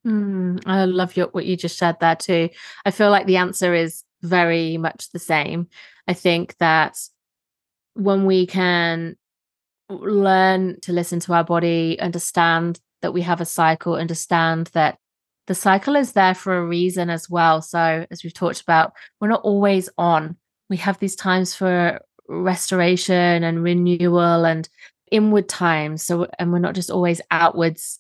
[0.05, 2.51] Mm, i love your, what you just said there too.
[2.85, 5.69] I feel like the answer is very much the same.
[6.09, 6.97] I think that
[7.95, 9.17] when we can
[9.89, 14.99] learn to listen to our body understand that we have a cycle, understand that
[15.47, 17.63] the cycle is there for a reason as well.
[17.63, 20.37] So, as we've talked about, we're not always on.
[20.69, 24.69] We have these times for restoration and renewal and
[25.11, 26.03] inward times.
[26.03, 27.99] So, and we're not just always outwards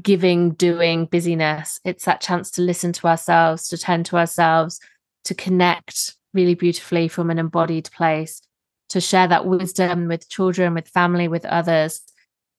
[0.00, 1.80] giving, doing, busyness.
[1.84, 4.78] It's that chance to listen to ourselves, to tend to ourselves,
[5.24, 8.42] to connect really beautifully from an embodied place,
[8.90, 12.02] to share that wisdom with children, with family, with others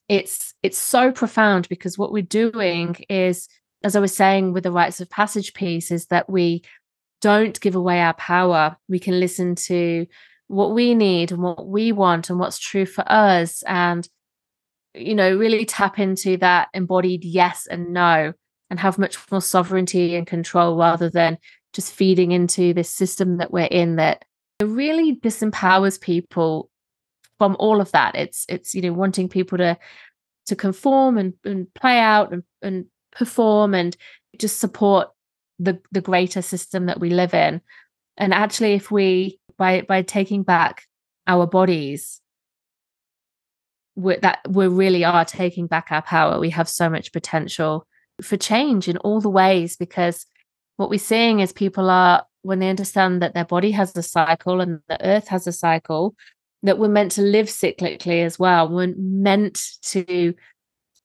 [0.09, 3.47] it's it's so profound because what we're doing is
[3.83, 6.63] as I was saying with the rites of passage piece, is that we
[7.21, 8.77] don't give away our power.
[8.87, 10.07] We can listen to
[10.47, 13.63] what we need and what we want and what's true for us.
[13.63, 14.07] And,
[14.93, 18.33] you know, really tap into that embodied yes and no
[18.69, 21.37] and have much more sovereignty and control rather than
[21.73, 24.23] just feeding into this system that we're in that
[24.61, 26.69] really disempowers people
[27.37, 28.15] from all of that.
[28.15, 29.77] It's it's you know wanting people to
[30.47, 33.95] to conform and, and play out and, and perform and
[34.37, 35.09] just support
[35.59, 37.61] the the greater system that we live in.
[38.17, 40.83] And actually, if we by by taking back
[41.27, 42.21] our bodies,
[43.95, 46.39] we're, that we really are taking back our power.
[46.39, 47.87] We have so much potential
[48.21, 50.25] for change in all the ways because
[50.77, 54.59] what we're seeing is people are when they understand that their body has a cycle
[54.59, 56.15] and the earth has a cycle
[56.63, 60.33] that we're meant to live cyclically as well we're meant to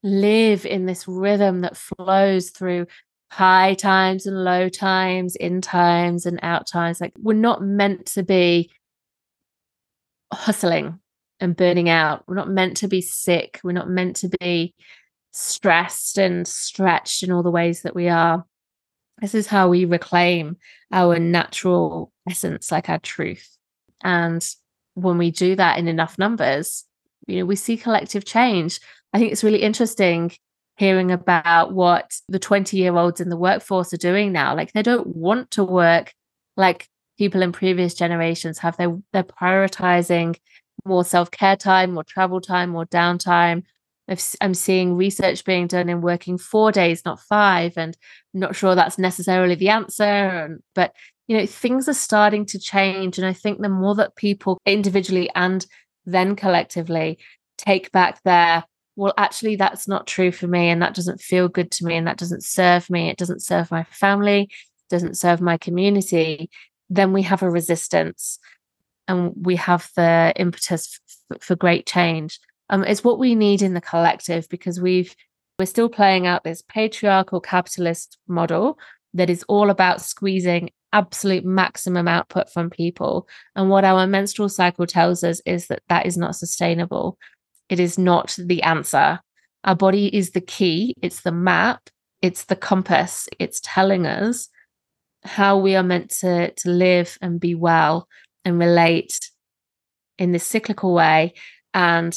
[0.02, 2.86] live in this rhythm that flows through
[3.30, 8.22] high times and low times in times and out times like we're not meant to
[8.22, 8.70] be
[10.32, 10.98] hustling
[11.40, 12.24] and burning out.
[12.26, 13.61] We're not meant to be sick.
[13.62, 14.74] We're not meant to be
[15.32, 18.44] stressed and stretched in all the ways that we are.
[19.20, 20.56] This is how we reclaim
[20.92, 23.56] our natural essence, like our truth.
[24.02, 24.46] And
[25.03, 26.84] when we do that in enough numbers,
[27.26, 28.80] you know, we see collective change.
[29.12, 30.32] I think it's really interesting
[30.76, 34.55] hearing about what the 20 year olds in the workforce are doing now.
[34.55, 36.12] Like they don't want to work
[36.57, 36.88] like
[37.18, 38.76] people in previous generations have.
[38.76, 40.36] They're, they're prioritizing
[40.84, 43.64] more self care time, more travel time, more downtime,
[44.40, 47.96] I'm seeing research being done in working four days, not five, and
[48.34, 50.04] I'm not sure that's necessarily the answer.
[50.04, 50.94] And, but
[51.26, 55.30] you know, things are starting to change, and I think the more that people individually
[55.34, 55.64] and
[56.06, 57.18] then collectively
[57.59, 58.64] take back their
[58.96, 62.09] well, actually, that's not true for me, and that doesn't feel good to me, and
[62.09, 63.09] that doesn't serve me.
[63.09, 64.50] It doesn't serve my family,
[64.90, 66.50] doesn't serve my community.
[66.90, 68.40] Then we have a resistance,
[69.06, 70.98] and we have the impetus
[71.30, 72.40] f- for great change
[72.70, 75.14] um, is what we need in the collective because we've
[75.58, 78.78] we're still playing out this patriarchal capitalist model
[79.14, 83.26] that is all about squeezing absolute maximum output from people.
[83.56, 87.18] And what our menstrual cycle tells us is that that is not sustainable.
[87.68, 89.20] It is not the answer.
[89.64, 90.94] Our body is the key.
[91.02, 91.90] It's the map.
[92.22, 93.28] It's the compass.
[93.38, 94.48] It's telling us
[95.24, 98.08] how we are meant to to live and be well
[98.44, 99.18] and relate
[100.18, 101.34] in this cyclical way.
[101.74, 102.16] And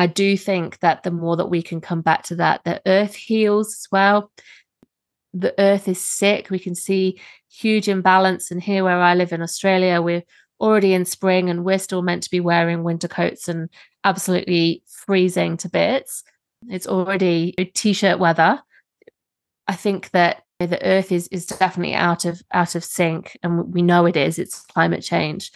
[0.00, 3.14] I do think that the more that we can come back to that, the earth
[3.14, 4.32] heals as well.
[5.34, 6.48] The earth is sick.
[6.48, 7.20] We can see
[7.50, 8.50] huge imbalance.
[8.50, 10.22] And here, where I live in Australia, we're
[10.58, 13.68] already in spring and we're still meant to be wearing winter coats and
[14.02, 16.24] absolutely freezing to bits.
[16.70, 18.58] It's already t shirt weather.
[19.68, 23.82] I think that the earth is is definitely out of out of sync and we
[23.82, 25.52] know it is it's climate change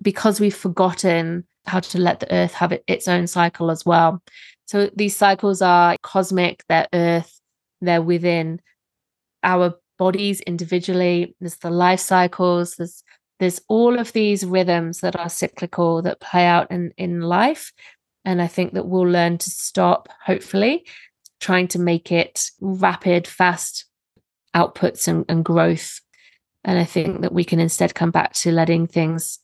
[0.00, 4.22] because we've forgotten how to let the earth have its own cycle as well.
[4.66, 7.40] So these cycles are cosmic, they're earth,
[7.80, 8.60] they're within
[9.42, 11.34] our bodies individually.
[11.40, 13.02] There's the life cycles, there's
[13.38, 17.72] there's all of these rhythms that are cyclical that play out in, in life.
[18.24, 20.86] And I think that we'll learn to stop, hopefully,
[21.38, 23.84] trying to make it rapid, fast
[24.54, 26.00] outputs and, and growth.
[26.64, 29.38] And I think that we can instead come back to letting things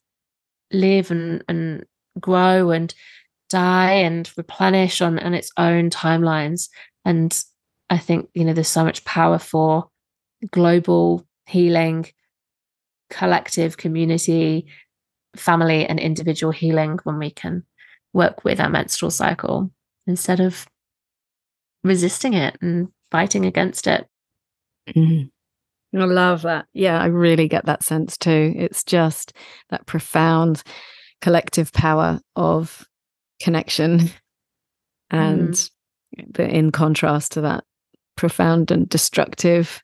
[0.72, 1.84] live and, and
[2.20, 2.94] grow and
[3.48, 6.68] die and replenish on, on its own timelines.
[7.04, 7.38] And
[7.90, 9.88] I think, you know, there's so much power for
[10.50, 12.06] global healing,
[13.10, 14.66] collective community,
[15.36, 17.64] family, and individual healing when we can
[18.12, 19.70] work with our menstrual cycle
[20.06, 20.66] instead of
[21.84, 24.06] resisting it and fighting against it.
[24.88, 25.30] Mm.
[25.94, 26.66] I love that.
[26.72, 28.54] Yeah, I really get that sense too.
[28.56, 29.34] It's just
[29.68, 30.62] that profound
[31.22, 32.86] collective power of
[33.40, 34.10] connection
[35.10, 35.70] and mm.
[36.30, 37.64] but in contrast to that
[38.16, 39.82] profound and destructive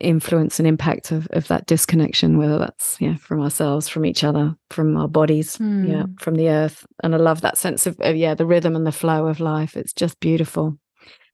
[0.00, 4.56] influence and impact of, of that disconnection whether that's yeah from ourselves from each other
[4.70, 5.88] from our bodies mm.
[5.88, 6.86] yeah from the earth.
[7.02, 9.76] And i love that sense of, of yeah the rhythm and the flow of life.
[9.76, 10.78] It's just beautiful.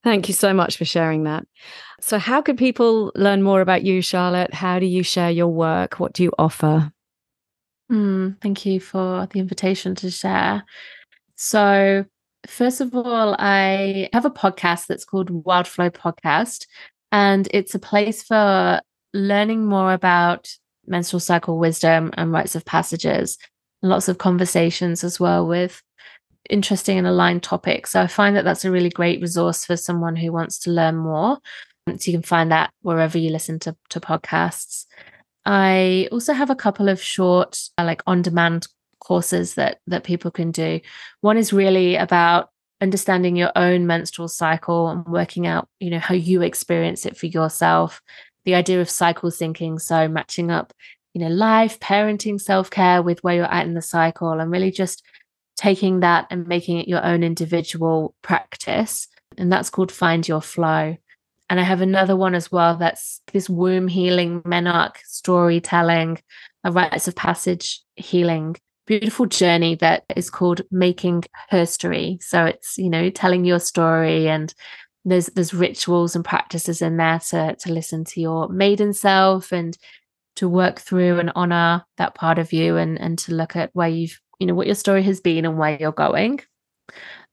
[0.03, 1.45] Thank you so much for sharing that.
[2.01, 4.55] So how could people learn more about you charlotte?
[4.55, 5.99] How do you share your work?
[5.99, 6.93] What do you offer
[7.91, 10.65] Mm, thank you for the invitation to share.
[11.37, 12.05] So,
[12.47, 16.67] first of all, I have a podcast that's called Wildflow Podcast,
[17.13, 18.81] and it's a place for
[19.15, 20.49] learning more about
[20.87, 23.39] menstrual cycle wisdom and rites of passages,
[23.83, 25.83] lots of conversations as well with
[26.51, 27.91] interesting and aligned topics.
[27.91, 30.97] So, I find that that's a really great resource for someone who wants to learn
[30.97, 31.39] more.
[31.89, 34.87] So you can find that wherever you listen to, to podcasts.
[35.47, 38.67] I also have a couple of short, uh, like on demand
[38.99, 40.81] courses that that people can do.
[41.21, 42.51] One is really about
[42.81, 47.27] understanding your own menstrual cycle and working out, you know, how you experience it for
[47.27, 48.03] yourself.
[48.45, 50.73] The idea of cycle syncing, so matching up,
[51.15, 55.03] you know, life, parenting, self-care with where you're at in the cycle and really just
[55.57, 59.09] taking that and making it your own individual practice.
[59.39, 60.97] And that's called Find Your Flow.
[61.49, 66.21] And I have another one as well that's this womb healing, menarche storytelling,
[66.65, 68.57] a rites of passage healing,
[68.87, 72.21] beautiful journey that is called Making Herstory.
[72.23, 74.53] So it's, you know, telling your story and
[75.07, 79.79] there's there's rituals and practices in there to to listen to your maiden self and
[80.35, 83.89] to work through and honor that part of you and and to look at where
[83.89, 86.41] you've you know what your story has been and where you're going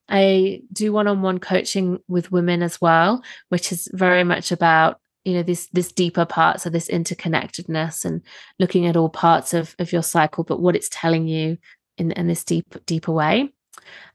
[0.09, 5.43] I do one-on-one coaching with women as well, which is very much about you know
[5.43, 8.21] this this deeper part, so this interconnectedness and
[8.59, 11.57] looking at all parts of of your cycle, but what it's telling you
[11.97, 13.49] in in this deep deeper way.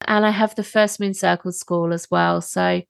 [0.02, 2.82] And I have the First Moon Circle School as well, so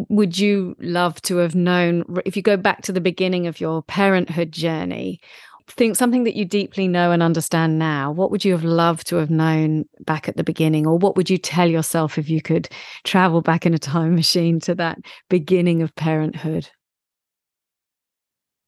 [0.08, 3.82] would you love to have known if you go back to the beginning of your
[3.82, 5.20] parenthood journey
[5.68, 9.16] think something that you deeply know and understand now what would you have loved to
[9.16, 10.86] have known back at the beginning?
[10.86, 12.68] Or what would you tell yourself if you could
[13.04, 14.98] travel back in a time machine to that
[15.28, 16.68] beginning of parenthood?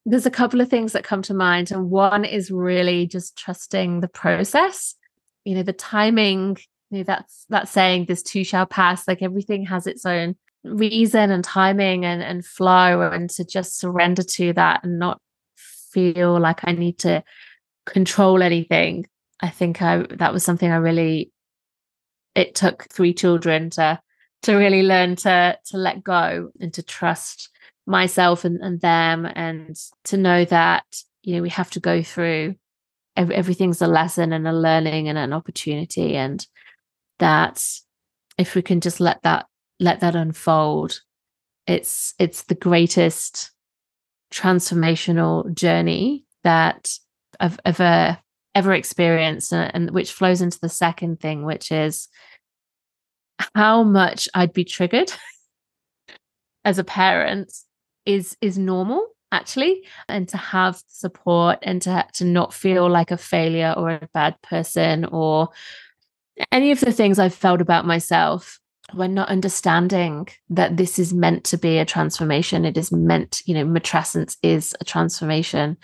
[0.05, 3.99] There's a couple of things that come to mind and one is really just trusting
[3.99, 4.95] the process.
[5.43, 6.57] You know the timing
[6.89, 11.31] you know that's that saying this too shall pass like everything has its own reason
[11.31, 15.21] and timing and, and flow and to just surrender to that and not
[15.55, 17.23] feel like I need to
[17.85, 19.07] control anything.
[19.41, 21.31] I think I that was something I really
[22.35, 23.99] it took three children to
[24.43, 27.49] to really learn to to let go and to trust
[27.85, 30.85] myself and, and them and to know that
[31.23, 32.55] you know we have to go through
[33.15, 36.45] every, everything's a lesson and a learning and an opportunity and
[37.19, 37.63] that
[38.37, 39.47] if we can just let that
[39.79, 41.01] let that unfold.
[41.65, 43.51] It's it's the greatest
[44.31, 46.97] transformational journey that
[47.39, 48.17] I've ever
[48.55, 52.07] ever experienced and, and which flows into the second thing which is
[53.53, 55.11] how much I'd be triggered
[56.65, 57.53] as a parent
[58.05, 63.17] is is normal actually and to have support and to to not feel like a
[63.17, 65.49] failure or a bad person or
[66.51, 68.59] any of the things I've felt about myself
[68.93, 72.65] we're not understanding that this is meant to be a transformation.
[72.65, 75.77] It is meant you know matrescence is a transformation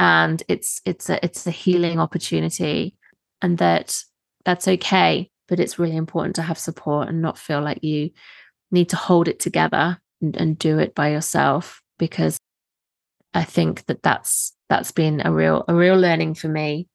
[0.00, 2.96] and it's it's a it's a healing opportunity
[3.42, 4.02] and that
[4.44, 8.10] that's okay but it's really important to have support and not feel like you
[8.70, 12.38] need to hold it together and, and do it by yourself because
[13.34, 16.88] i think that that's that's been a real a real learning for me.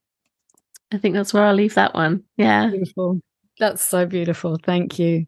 [0.92, 2.24] I think that's where i'll leave that one.
[2.38, 2.70] Yeah.
[2.70, 3.20] Beautiful
[3.60, 4.58] that's so beautiful.
[4.64, 5.26] Thank you.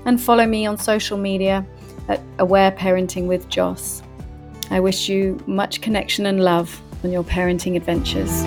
[0.05, 1.65] and follow me on social media
[2.07, 4.03] at Aware Parenting with Joss.
[4.69, 8.43] I wish you much connection and love on your parenting adventures.